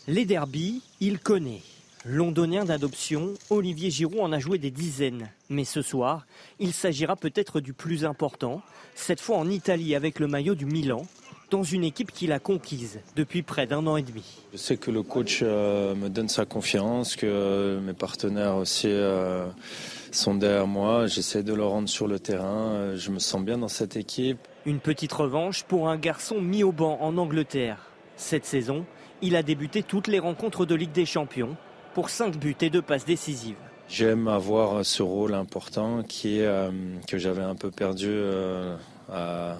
[0.08, 1.62] Les derbies, il connaît.
[2.04, 5.30] Londonien d'adoption, Olivier Giroud en a joué des dizaines.
[5.50, 6.26] Mais ce soir,
[6.60, 8.62] il s'agira peut-être du plus important,
[8.96, 11.06] cette fois en Italie avec le maillot du Milan,
[11.52, 14.24] dans une équipe qu'il a conquise depuis près d'un an et demi.
[14.54, 19.46] Je sais que le coach euh, me donne sa confiance, que mes partenaires aussi euh,
[20.12, 21.08] sont derrière moi.
[21.08, 22.72] J'essaie de le rendre sur le terrain.
[22.72, 24.40] Euh, je me sens bien dans cette équipe.
[24.66, 27.78] Une petite revanche pour un garçon mis au banc en Angleterre.
[28.18, 28.86] Cette saison,
[29.22, 31.56] il a débuté toutes les rencontres de Ligue des Champions
[31.94, 33.56] pour 5 buts et 2 passes décisives.
[33.88, 36.72] J'aime avoir ce rôle important qui est, euh,
[37.08, 38.76] que j'avais un peu perdu euh,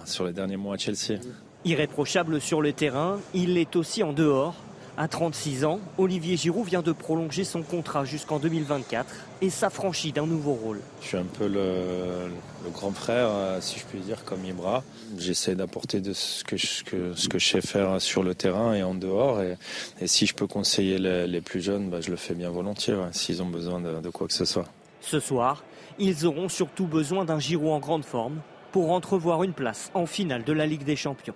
[0.06, 1.20] sur les derniers mois à Chelsea.
[1.66, 4.56] Irréprochable sur le terrain, il est aussi en dehors
[4.98, 9.06] à 36 ans, Olivier Giroud vient de prolonger son contrat jusqu'en 2024
[9.42, 10.80] et s'affranchit d'un nouveau rôle.
[11.02, 12.32] Je suis un peu le,
[12.72, 14.84] grand frère, euh, si je puis dire, comme Ibra.
[15.18, 18.84] J'essaie d'apporter de ce que, je, ce que je sais faire sur le terrain et
[18.84, 19.42] en dehors.
[19.42, 19.58] Et,
[20.06, 23.50] si je peux conseiller les, plus jeunes, bah, je le fais bien volontiers, s'ils ont
[23.50, 24.66] besoin de, de quoi que ce soit.
[25.02, 25.66] Ce soir,
[26.00, 28.40] ils auront surtout besoin d'un Giroud en grande forme
[28.72, 31.36] pour entrevoir une place en finale de la Ligue des Champions.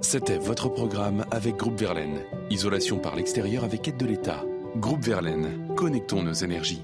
[0.00, 2.20] C'était votre programme avec Groupe Verlaine.
[2.50, 4.44] Isolation par l'extérieur avec aide de l'État.
[4.76, 6.82] Groupe Verlaine, connectons nos énergies.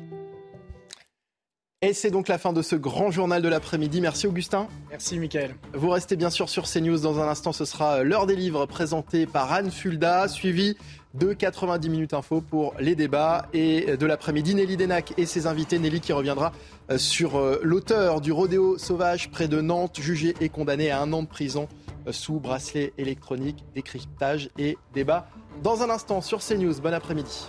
[1.83, 4.01] Et c'est donc la fin de ce grand journal de l'après-midi.
[4.01, 4.67] Merci Augustin.
[4.91, 5.55] Merci Mickaël.
[5.75, 6.99] Vous restez bien sûr sur CNews.
[6.99, 10.77] Dans un instant, ce sera l'heure des livres présenté par Anne Fulda, suivi
[11.15, 14.55] de 90 minutes info pour les débats et de l'après-midi.
[14.55, 15.79] Nelly Denac et ses invités.
[15.79, 16.53] Nelly qui reviendra
[16.91, 21.13] euh, sur euh, l'auteur du rodéo sauvage près de Nantes, jugé et condamné à un
[21.13, 21.69] an de prison
[22.13, 25.29] sous bracelet électronique, décryptage et débat.
[25.63, 27.49] Dans un instant sur CNews, bon après-midi.